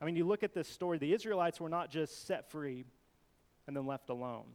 I 0.01 0.05
mean, 0.05 0.15
you 0.15 0.25
look 0.25 0.43
at 0.43 0.53
this 0.53 0.67
story, 0.67 0.97
the 0.97 1.13
Israelites 1.13 1.59
were 1.59 1.69
not 1.69 1.91
just 1.91 2.25
set 2.25 2.49
free 2.49 2.85
and 3.67 3.75
then 3.75 3.85
left 3.85 4.09
alone. 4.09 4.45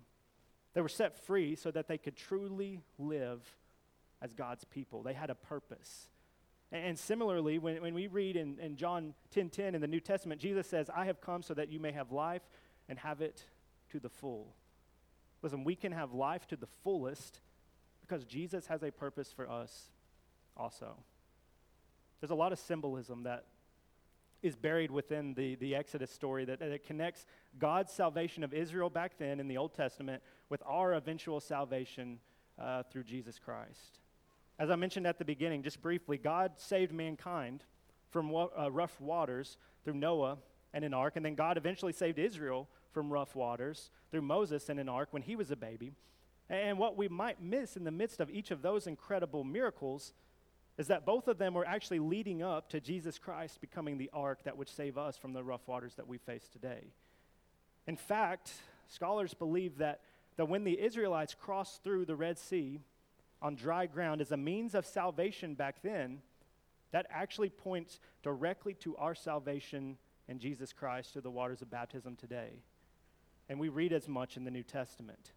They 0.75 0.81
were 0.81 0.89
set 0.89 1.17
free 1.25 1.55
so 1.55 1.71
that 1.71 1.89
they 1.89 1.99
could 1.99 2.17
truly 2.17 2.81
live 2.99 3.41
as 4.21 4.35
God's 4.35 4.65
people. 4.65 5.03
They 5.03 5.13
had 5.13 5.31
a 5.31 5.35
purpose. 5.35 6.09
And 6.73 6.99
similarly, 6.99 7.59
when, 7.59 7.81
when 7.81 7.95
we 7.95 8.09
read 8.09 8.37
in, 8.37 8.59
in 8.59 8.77
John 8.77 9.15
10 9.31 9.51
10 9.51 9.77
in 9.77 9.81
the 9.81 9.87
New 9.87 10.01
Testament, 10.01 10.41
Jesus 10.41 10.67
says, 10.67 10.91
I 10.95 11.05
have 11.05 11.21
come 11.21 11.43
so 11.43 11.55
that 11.55 11.69
you 11.69 11.79
may 11.79 11.93
have 11.93 12.11
life 12.11 12.43
and 12.89 12.99
have 12.99 13.21
it 13.21 13.45
to 13.91 14.01
the 14.01 14.09
full. 14.09 14.55
Listen, 15.43 15.63
we 15.63 15.77
can 15.77 15.93
have 15.93 16.13
life 16.13 16.47
to 16.49 16.57
the 16.57 16.67
fullest 16.83 17.41
because 18.01 18.25
Jesus 18.25 18.67
has 18.67 18.83
a 18.83 18.91
purpose 18.91 19.33
for 19.33 19.49
us 19.49 19.91
also. 20.57 20.97
There's 22.21 22.31
a 22.31 22.35
lot 22.35 22.53
of 22.53 22.59
symbolism 22.59 23.23
that 23.25 23.45
is 24.45 24.57
buried 24.57 24.91
within 24.91 25.33
the, 25.33 25.55
the 25.55 25.75
Exodus 25.75 26.11
story 26.11 26.45
that, 26.45 26.59
that 26.59 26.71
it 26.71 26.87
connects 26.87 27.25
God's 27.59 27.91
salvation 27.91 28.45
of 28.45 28.53
Israel 28.53 28.91
back 28.91 29.17
then 29.19 29.41
in 29.41 29.49
the 29.49 29.57
Old 29.57 29.73
Testament 29.73 30.23
with 30.51 30.63
our 30.67 30.93
eventual 30.93 31.41
salvation 31.41 32.19
uh, 32.61 32.83
through 32.83 33.05
Jesus 33.05 33.39
Christ. 33.39 34.01
As 34.59 34.71
I 34.71 34.77
mentioned 34.77 35.07
at 35.07 35.19
the 35.19 35.25
beginning, 35.25 35.63
just 35.63 35.81
briefly, 35.81 36.19
God 36.19 36.53
saved 36.59 36.93
mankind 36.93 37.65
from 38.11 38.29
wa- 38.29 38.51
uh, 38.57 38.71
rough 38.71 39.01
waters 39.01 39.57
through 39.83 39.95
Noah 39.95 40.37
and 40.75 40.85
an 40.85 40.93
ark, 40.93 41.15
and 41.17 41.25
then 41.25 41.35
God 41.35 41.57
eventually 41.57 41.95
saved 41.95 42.19
Israel 42.19 42.69
from 42.93 43.11
rough 43.11 43.35
waters 43.35 43.91
through 44.11 44.23
Moses 44.23 44.69
and 44.69 44.79
an 44.79 44.91
ark 44.91 45.09
when 45.11 45.23
he 45.23 45.37
was 45.37 45.51
a 45.51 45.57
baby. 45.57 45.95
And 46.51 46.79
what 46.79 46.99
we 46.99 47.09
might 47.09 47.43
miss 47.43 47.77
in 47.77 47.85
the 47.85 47.91
midst 47.91 48.21
of 48.21 48.29
each 48.29 48.51
of 48.51 48.61
those 48.61 48.87
incredible 48.87 49.43
miracles 49.43 50.13
is 50.77 50.89
that 50.89 51.07
both 51.07 51.29
of 51.29 51.39
them 51.39 51.55
were 51.55 51.67
actually 51.67 52.01
leading 52.01 52.43
up 52.43 52.69
to 52.71 52.81
Jesus 52.81 53.19
Christ 53.19 53.61
becoming 53.61 53.97
the 53.97 54.11
ark 54.13 54.43
that 54.45 54.57
would 54.57 54.69
save 54.69 54.99
us 54.99 55.17
from 55.17 55.33
the 55.33 55.45
rough 55.45 55.67
waters 55.69 55.95
that 55.95 56.09
we 56.09 56.19
face 56.19 56.49
today. 56.49 56.93
In 57.87 57.97
fact, 57.97 58.53
scholars 58.89 59.35
believe 59.35 59.79
that, 59.79 60.01
that 60.37 60.49
when 60.49 60.65
the 60.65 60.81
Israelites 60.81 61.35
crossed 61.39 61.85
through 61.85 62.07
the 62.07 62.17
Red 62.17 62.39
Sea 62.39 62.81
on 63.41 63.55
dry 63.55 63.87
ground 63.87 64.21
as 64.21 64.33
a 64.33 64.37
means 64.37 64.75
of 64.75 64.87
salvation 64.87 65.55
back 65.55 65.77
then, 65.83 66.23
that 66.91 67.07
actually 67.11 67.51
points 67.51 68.01
directly 68.23 68.75
to 68.75 68.97
our 68.97 69.15
salvation 69.15 69.97
in 70.29 70.39
Jesus 70.39 70.73
Christ 70.73 71.13
through 71.13 71.23
the 71.23 71.31
waters 71.31 71.63
of 71.63 71.71
baptism 71.71 72.17
today. 72.17 72.51
And 73.49 73.61
we 73.61 73.69
read 73.69 73.93
as 73.93 74.09
much 74.09 74.37
in 74.37 74.45
the 74.45 74.51
New 74.51 74.63
Testament. 74.63 75.33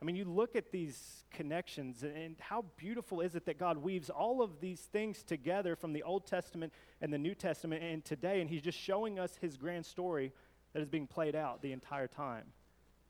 I 0.00 0.04
mean, 0.04 0.14
you 0.14 0.24
look 0.24 0.54
at 0.54 0.70
these 0.70 1.24
connections, 1.32 2.04
and 2.04 2.36
how 2.38 2.64
beautiful 2.76 3.20
is 3.20 3.34
it 3.34 3.46
that 3.46 3.58
God 3.58 3.78
weaves 3.78 4.10
all 4.10 4.42
of 4.42 4.60
these 4.60 4.80
things 4.80 5.24
together 5.24 5.74
from 5.74 5.92
the 5.92 6.04
Old 6.04 6.24
Testament 6.24 6.72
and 7.00 7.12
the 7.12 7.18
New 7.18 7.34
Testament 7.34 7.82
and 7.82 8.04
today, 8.04 8.40
and 8.40 8.48
He's 8.48 8.62
just 8.62 8.78
showing 8.78 9.18
us 9.18 9.36
His 9.40 9.56
grand 9.56 9.84
story 9.84 10.32
that 10.72 10.82
is 10.82 10.88
being 10.88 11.08
played 11.08 11.34
out 11.34 11.62
the 11.62 11.72
entire 11.72 12.06
time. 12.06 12.44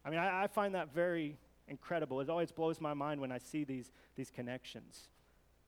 I 0.05 0.11
mean, 0.11 0.18
I, 0.18 0.44
I 0.44 0.46
find 0.46 0.74
that 0.74 0.94
very 0.94 1.37
incredible. 1.66 2.20
It 2.22 2.31
always 2.31 2.53
blows 2.53 2.81
my 2.81 2.94
mind 2.94 3.20
when 3.20 3.33
I 3.33 3.38
see 3.38 3.64
these, 3.64 3.92
these 4.16 4.31
connections. 4.31 5.09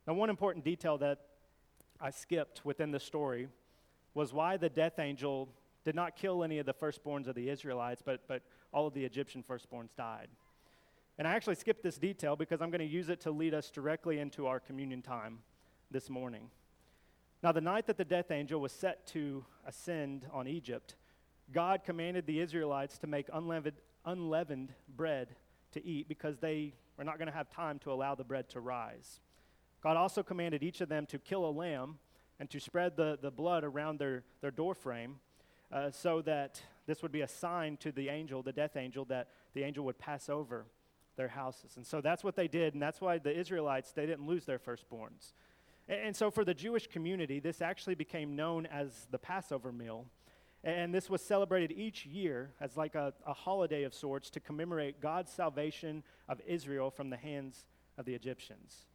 Now, 0.06 0.14
one 0.14 0.30
important 0.30 0.64
detail 0.64 0.96
that 0.98 1.18
I 2.00 2.10
skipped 2.10 2.64
within 2.64 2.90
the 2.90 3.00
story 3.00 3.48
was 4.14 4.32
why 4.32 4.56
the 4.56 4.70
death 4.70 4.98
angel 4.98 5.50
did 5.84 5.94
not 5.94 6.16
kill 6.16 6.42
any 6.42 6.58
of 6.58 6.66
the 6.66 6.74
firstborns 6.74 7.26
of 7.26 7.34
the 7.34 7.48
Israelites, 7.50 8.02
but, 8.04 8.22
but 8.26 8.42
all 8.72 8.86
of 8.86 8.94
the 8.94 9.04
Egyptian 9.04 9.42
firstborns 9.42 9.94
died. 9.94 10.28
And 11.18 11.28
I 11.28 11.32
actually 11.32 11.56
skipped 11.56 11.82
this 11.82 11.98
detail 11.98 12.36
because 12.36 12.62
I'm 12.62 12.70
going 12.70 12.80
to 12.80 12.86
use 12.86 13.08
it 13.08 13.20
to 13.22 13.30
lead 13.30 13.54
us 13.54 13.70
directly 13.70 14.18
into 14.18 14.46
our 14.46 14.58
communion 14.58 15.02
time 15.02 15.40
this 15.90 16.08
morning. 16.08 16.50
Now, 17.42 17.52
the 17.52 17.60
night 17.60 17.86
that 17.86 17.96
the 17.96 18.04
death 18.04 18.30
angel 18.30 18.60
was 18.60 18.72
set 18.72 19.06
to 19.08 19.44
ascend 19.66 20.26
on 20.32 20.46
Egypt, 20.46 20.96
God 21.52 21.82
commanded 21.84 22.26
the 22.26 22.40
Israelites 22.40 22.98
to 22.98 23.06
make 23.06 23.28
unleavened, 23.32 23.76
unleavened 24.04 24.72
bread 24.94 25.34
to 25.72 25.84
eat 25.84 26.08
because 26.08 26.38
they 26.38 26.74
were 26.96 27.04
not 27.04 27.18
going 27.18 27.28
to 27.28 27.34
have 27.34 27.50
time 27.50 27.78
to 27.80 27.92
allow 27.92 28.14
the 28.14 28.24
bread 28.24 28.48
to 28.50 28.60
rise. 28.60 29.20
God 29.82 29.96
also 29.96 30.22
commanded 30.22 30.62
each 30.62 30.80
of 30.80 30.88
them 30.88 31.06
to 31.06 31.18
kill 31.18 31.46
a 31.46 31.50
lamb 31.50 31.98
and 32.38 32.50
to 32.50 32.60
spread 32.60 32.96
the, 32.96 33.18
the 33.20 33.30
blood 33.30 33.64
around 33.64 33.98
their, 33.98 34.22
their 34.42 34.50
doorframe 34.50 35.14
uh, 35.72 35.90
so 35.90 36.20
that 36.22 36.60
this 36.86 37.02
would 37.02 37.12
be 37.12 37.22
a 37.22 37.28
sign 37.28 37.76
to 37.78 37.92
the 37.92 38.08
angel, 38.08 38.42
the 38.42 38.52
death 38.52 38.76
angel, 38.76 39.04
that 39.06 39.28
the 39.54 39.62
angel 39.62 39.84
would 39.84 39.98
pass 39.98 40.28
over 40.28 40.66
their 41.20 41.28
houses. 41.28 41.76
And 41.76 41.86
so 41.86 42.00
that's 42.00 42.24
what 42.24 42.34
they 42.34 42.48
did, 42.48 42.72
and 42.72 42.82
that's 42.82 42.98
why 42.98 43.18
the 43.18 43.38
Israelites, 43.38 43.92
they 43.92 44.06
didn't 44.06 44.26
lose 44.26 44.46
their 44.46 44.58
firstborns. 44.58 45.34
And, 45.86 46.00
and 46.00 46.16
so 46.16 46.30
for 46.30 46.46
the 46.46 46.54
Jewish 46.54 46.86
community, 46.86 47.40
this 47.40 47.60
actually 47.60 47.94
became 47.94 48.34
known 48.34 48.64
as 48.64 49.06
the 49.10 49.18
Passover 49.18 49.70
meal. 49.70 50.06
And 50.64 50.94
this 50.94 51.10
was 51.10 51.20
celebrated 51.20 51.72
each 51.72 52.06
year 52.06 52.52
as 52.58 52.78
like 52.78 52.94
a, 52.94 53.12
a 53.26 53.34
holiday 53.34 53.82
of 53.82 53.92
sorts 53.92 54.30
to 54.30 54.40
commemorate 54.40 55.02
God's 55.02 55.30
salvation 55.30 56.02
of 56.26 56.40
Israel 56.46 56.90
from 56.90 57.10
the 57.10 57.18
hands 57.18 57.66
of 57.98 58.06
the 58.06 58.14
Egyptians. 58.14 58.86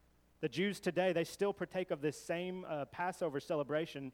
The 0.42 0.50
Jews 0.50 0.80
today, 0.80 1.14
they 1.14 1.24
still 1.24 1.54
partake 1.54 1.92
of 1.92 2.02
this 2.02 2.20
same 2.20 2.66
uh, 2.68 2.86
Passover 2.86 3.40
celebration 3.40 4.12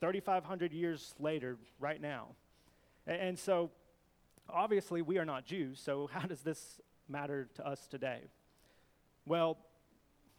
3,500 0.00 0.72
years 0.72 1.14
later, 1.20 1.56
right 1.78 2.00
now. 2.00 2.28
And, 3.06 3.20
and 3.20 3.38
so, 3.38 3.70
obviously, 4.48 5.02
we 5.02 5.18
are 5.18 5.24
not 5.24 5.44
Jews, 5.44 5.80
so 5.80 6.08
how 6.12 6.26
does 6.26 6.40
this 6.40 6.80
matter 7.08 7.48
to 7.54 7.66
us 7.66 7.86
today? 7.86 8.20
Well, 9.26 9.58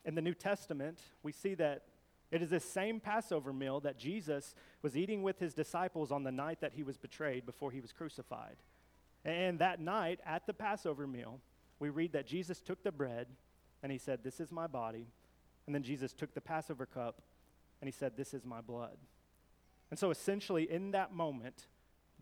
in 0.03 0.15
the 0.15 0.21
New 0.21 0.33
Testament, 0.33 0.99
we 1.23 1.31
see 1.31 1.55
that 1.55 1.83
it 2.31 2.41
is 2.41 2.49
this 2.49 2.65
same 2.65 2.99
Passover 2.99 3.53
meal 3.53 3.79
that 3.81 3.97
Jesus 3.97 4.55
was 4.81 4.97
eating 4.97 5.23
with 5.23 5.39
his 5.39 5.53
disciples 5.53 6.11
on 6.11 6.23
the 6.23 6.31
night 6.31 6.61
that 6.61 6.73
he 6.73 6.83
was 6.83 6.97
betrayed 6.97 7.45
before 7.45 7.71
he 7.71 7.79
was 7.79 7.91
crucified. 7.91 8.57
And 9.23 9.59
that 9.59 9.79
night, 9.79 10.19
at 10.25 10.45
the 10.45 10.53
Passover 10.53 11.07
meal, 11.07 11.39
we 11.79 11.89
read 11.89 12.13
that 12.13 12.27
Jesus 12.27 12.61
took 12.61 12.83
the 12.83 12.91
bread 12.91 13.27
and 13.81 13.91
he 13.91 13.97
said, 13.97 14.23
This 14.23 14.39
is 14.39 14.51
my 14.51 14.67
body. 14.67 15.07
And 15.65 15.73
then 15.73 15.83
Jesus 15.83 16.13
took 16.13 16.33
the 16.33 16.41
Passover 16.41 16.85
cup 16.85 17.21
and 17.81 17.87
he 17.87 17.91
said, 17.91 18.13
This 18.15 18.33
is 18.33 18.45
my 18.45 18.61
blood. 18.61 18.97
And 19.89 19.99
so 19.99 20.09
essentially, 20.09 20.69
in 20.69 20.91
that 20.91 21.13
moment, 21.13 21.67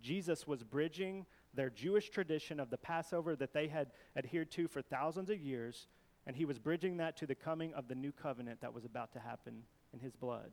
Jesus 0.02 0.46
was 0.46 0.64
bridging 0.64 1.26
their 1.54 1.70
Jewish 1.70 2.10
tradition 2.10 2.60
of 2.60 2.70
the 2.70 2.78
Passover 2.78 3.36
that 3.36 3.54
they 3.54 3.68
had 3.68 3.92
adhered 4.16 4.52
to 4.52 4.68
for 4.68 4.82
thousands 4.82 5.30
of 5.30 5.40
years, 5.40 5.88
and 6.26 6.36
he 6.36 6.46
was 6.46 6.60
bridging 6.60 6.98
that 6.98 7.18
to 7.18 7.28
the 7.28 7.36
coming 7.36 7.74
of 7.74 7.88
the 7.88 7.96
new 7.96 8.12
covenant 8.12 8.62
that 8.62 8.74
was 8.74 8.86
about 8.86 9.14
to 9.14 9.20
happen 9.20 9.64
in 9.94 10.00
his 10.00 10.16
blood. 10.16 10.52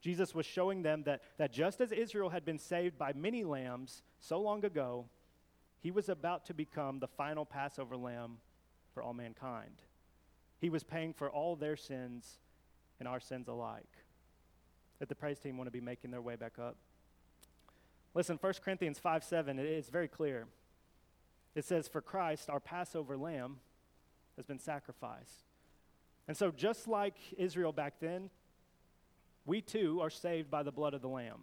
Jesus 0.00 0.34
was 0.34 0.46
showing 0.46 0.82
them 0.82 1.02
that, 1.04 1.22
that 1.38 1.52
just 1.52 1.80
as 1.80 1.92
Israel 1.92 2.30
had 2.30 2.44
been 2.44 2.58
saved 2.58 2.98
by 2.98 3.12
many 3.12 3.44
lambs 3.44 4.02
so 4.20 4.40
long 4.40 4.64
ago, 4.64 5.06
he 5.80 5.90
was 5.90 6.08
about 6.08 6.44
to 6.46 6.54
become 6.54 6.98
the 6.98 7.06
final 7.06 7.44
Passover 7.44 7.96
lamb 7.96 8.38
for 8.92 9.02
all 9.02 9.14
mankind. 9.14 9.82
He 10.58 10.70
was 10.70 10.82
paying 10.82 11.12
for 11.12 11.30
all 11.30 11.56
their 11.56 11.76
sins 11.76 12.38
and 12.98 13.08
our 13.08 13.20
sins 13.20 13.48
alike. 13.48 13.98
If 15.00 15.08
the 15.08 15.14
praise 15.14 15.38
team 15.38 15.58
want 15.58 15.68
to 15.68 15.72
be 15.72 15.80
making 15.80 16.10
their 16.10 16.22
way 16.22 16.36
back 16.36 16.58
up. 16.58 16.76
Listen, 18.16 18.38
1 18.40 18.54
Corinthians 18.64 18.98
5 18.98 19.22
7, 19.22 19.58
it 19.58 19.66
is 19.66 19.90
very 19.90 20.08
clear. 20.08 20.46
It 21.54 21.66
says, 21.66 21.86
For 21.86 22.00
Christ, 22.00 22.48
our 22.48 22.60
Passover 22.60 23.14
lamb, 23.14 23.58
has 24.36 24.46
been 24.46 24.58
sacrificed. 24.58 25.44
And 26.26 26.34
so, 26.34 26.50
just 26.50 26.88
like 26.88 27.16
Israel 27.36 27.72
back 27.72 28.00
then, 28.00 28.30
we 29.44 29.60
too 29.60 30.00
are 30.00 30.08
saved 30.08 30.50
by 30.50 30.62
the 30.62 30.72
blood 30.72 30.94
of 30.94 31.02
the 31.02 31.08
Lamb. 31.08 31.40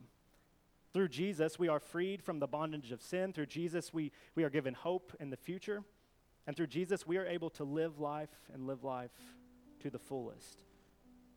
Through 0.94 1.10
Jesus, 1.10 1.60
we 1.60 1.68
are 1.68 1.80
freed 1.80 2.24
from 2.24 2.40
the 2.40 2.48
bondage 2.48 2.92
of 2.92 3.04
sin. 3.04 3.34
Through 3.34 3.46
Jesus, 3.46 3.94
we, 3.94 4.12
we 4.34 4.44
are 4.44 4.50
given 4.50 4.74
hope 4.74 5.14
in 5.20 5.30
the 5.30 5.38
future. 5.38 5.84
And 6.48 6.56
through 6.56 6.68
Jesus, 6.68 7.06
we 7.06 7.18
are 7.18 7.26
able 7.26 7.52
to 7.52 7.64
live 7.64 8.00
life 8.00 8.36
and 8.52 8.66
live 8.66 8.84
life 8.84 9.12
to 9.82 9.92
the 9.92 10.00
fullest. 10.00 10.64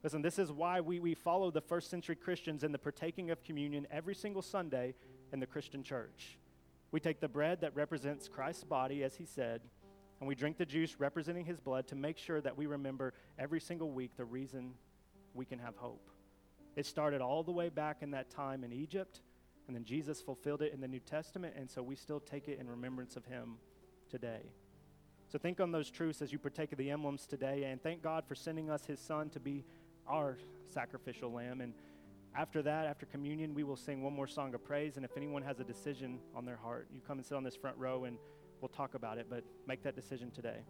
Listen, 0.02 0.22
this 0.22 0.38
is 0.38 0.52
why 0.52 0.80
we, 0.80 1.00
we 1.00 1.14
follow 1.14 1.50
the 1.50 1.60
first 1.60 1.90
century 1.90 2.16
Christians 2.16 2.64
in 2.64 2.72
the 2.72 2.78
partaking 2.78 3.30
of 3.30 3.42
communion 3.42 3.86
every 3.90 4.14
single 4.14 4.42
Sunday 4.42 4.94
in 5.32 5.40
the 5.40 5.46
Christian 5.46 5.82
church. 5.82 6.38
We 6.92 7.00
take 7.00 7.20
the 7.20 7.28
bread 7.28 7.60
that 7.60 7.74
represents 7.74 8.28
Christ's 8.28 8.64
body, 8.64 9.02
as 9.02 9.16
he 9.16 9.24
said, 9.24 9.60
and 10.20 10.28
we 10.28 10.34
drink 10.34 10.56
the 10.56 10.64
juice 10.64 10.96
representing 10.98 11.44
his 11.44 11.60
blood 11.60 11.86
to 11.88 11.94
make 11.94 12.16
sure 12.16 12.40
that 12.40 12.56
we 12.56 12.66
remember 12.66 13.12
every 13.38 13.60
single 13.60 13.90
week 13.90 14.16
the 14.16 14.24
reason 14.24 14.72
we 15.34 15.44
can 15.44 15.58
have 15.58 15.76
hope. 15.76 16.10
It 16.74 16.86
started 16.86 17.20
all 17.20 17.42
the 17.42 17.52
way 17.52 17.68
back 17.68 17.98
in 18.00 18.12
that 18.12 18.30
time 18.30 18.64
in 18.64 18.72
Egypt, 18.72 19.20
and 19.66 19.74
then 19.76 19.84
Jesus 19.84 20.22
fulfilled 20.22 20.62
it 20.62 20.72
in 20.72 20.80
the 20.80 20.88
New 20.88 21.00
Testament, 21.00 21.54
and 21.56 21.70
so 21.70 21.82
we 21.82 21.96
still 21.96 22.20
take 22.20 22.48
it 22.48 22.58
in 22.58 22.68
remembrance 22.68 23.16
of 23.16 23.24
him 23.24 23.56
today. 24.08 24.52
So 25.28 25.38
think 25.38 25.60
on 25.60 25.72
those 25.72 25.90
truths 25.90 26.22
as 26.22 26.32
you 26.32 26.38
partake 26.38 26.72
of 26.72 26.78
the 26.78 26.90
emblems 26.90 27.26
today, 27.26 27.64
and 27.64 27.82
thank 27.82 28.02
God 28.02 28.24
for 28.26 28.34
sending 28.34 28.70
us 28.70 28.84
his 28.86 29.00
son 29.00 29.28
to 29.30 29.40
be 29.40 29.64
our 30.06 30.38
sacrificial 30.72 31.32
lamb. 31.32 31.60
And 31.60 31.74
after 32.36 32.62
that, 32.62 32.86
after 32.86 33.06
communion, 33.06 33.54
we 33.54 33.64
will 33.64 33.76
sing 33.76 34.02
one 34.02 34.12
more 34.12 34.26
song 34.26 34.54
of 34.54 34.64
praise. 34.64 34.96
And 34.96 35.04
if 35.04 35.16
anyone 35.16 35.42
has 35.42 35.58
a 35.60 35.64
decision 35.64 36.18
on 36.34 36.44
their 36.44 36.56
heart, 36.56 36.88
you 36.92 37.00
come 37.06 37.18
and 37.18 37.26
sit 37.26 37.34
on 37.34 37.42
this 37.42 37.56
front 37.56 37.76
row 37.78 38.04
and 38.04 38.18
we'll 38.60 38.68
talk 38.68 38.94
about 38.94 39.18
it. 39.18 39.26
But 39.30 39.42
make 39.66 39.82
that 39.84 39.96
decision 39.96 40.30
today. 40.30 40.60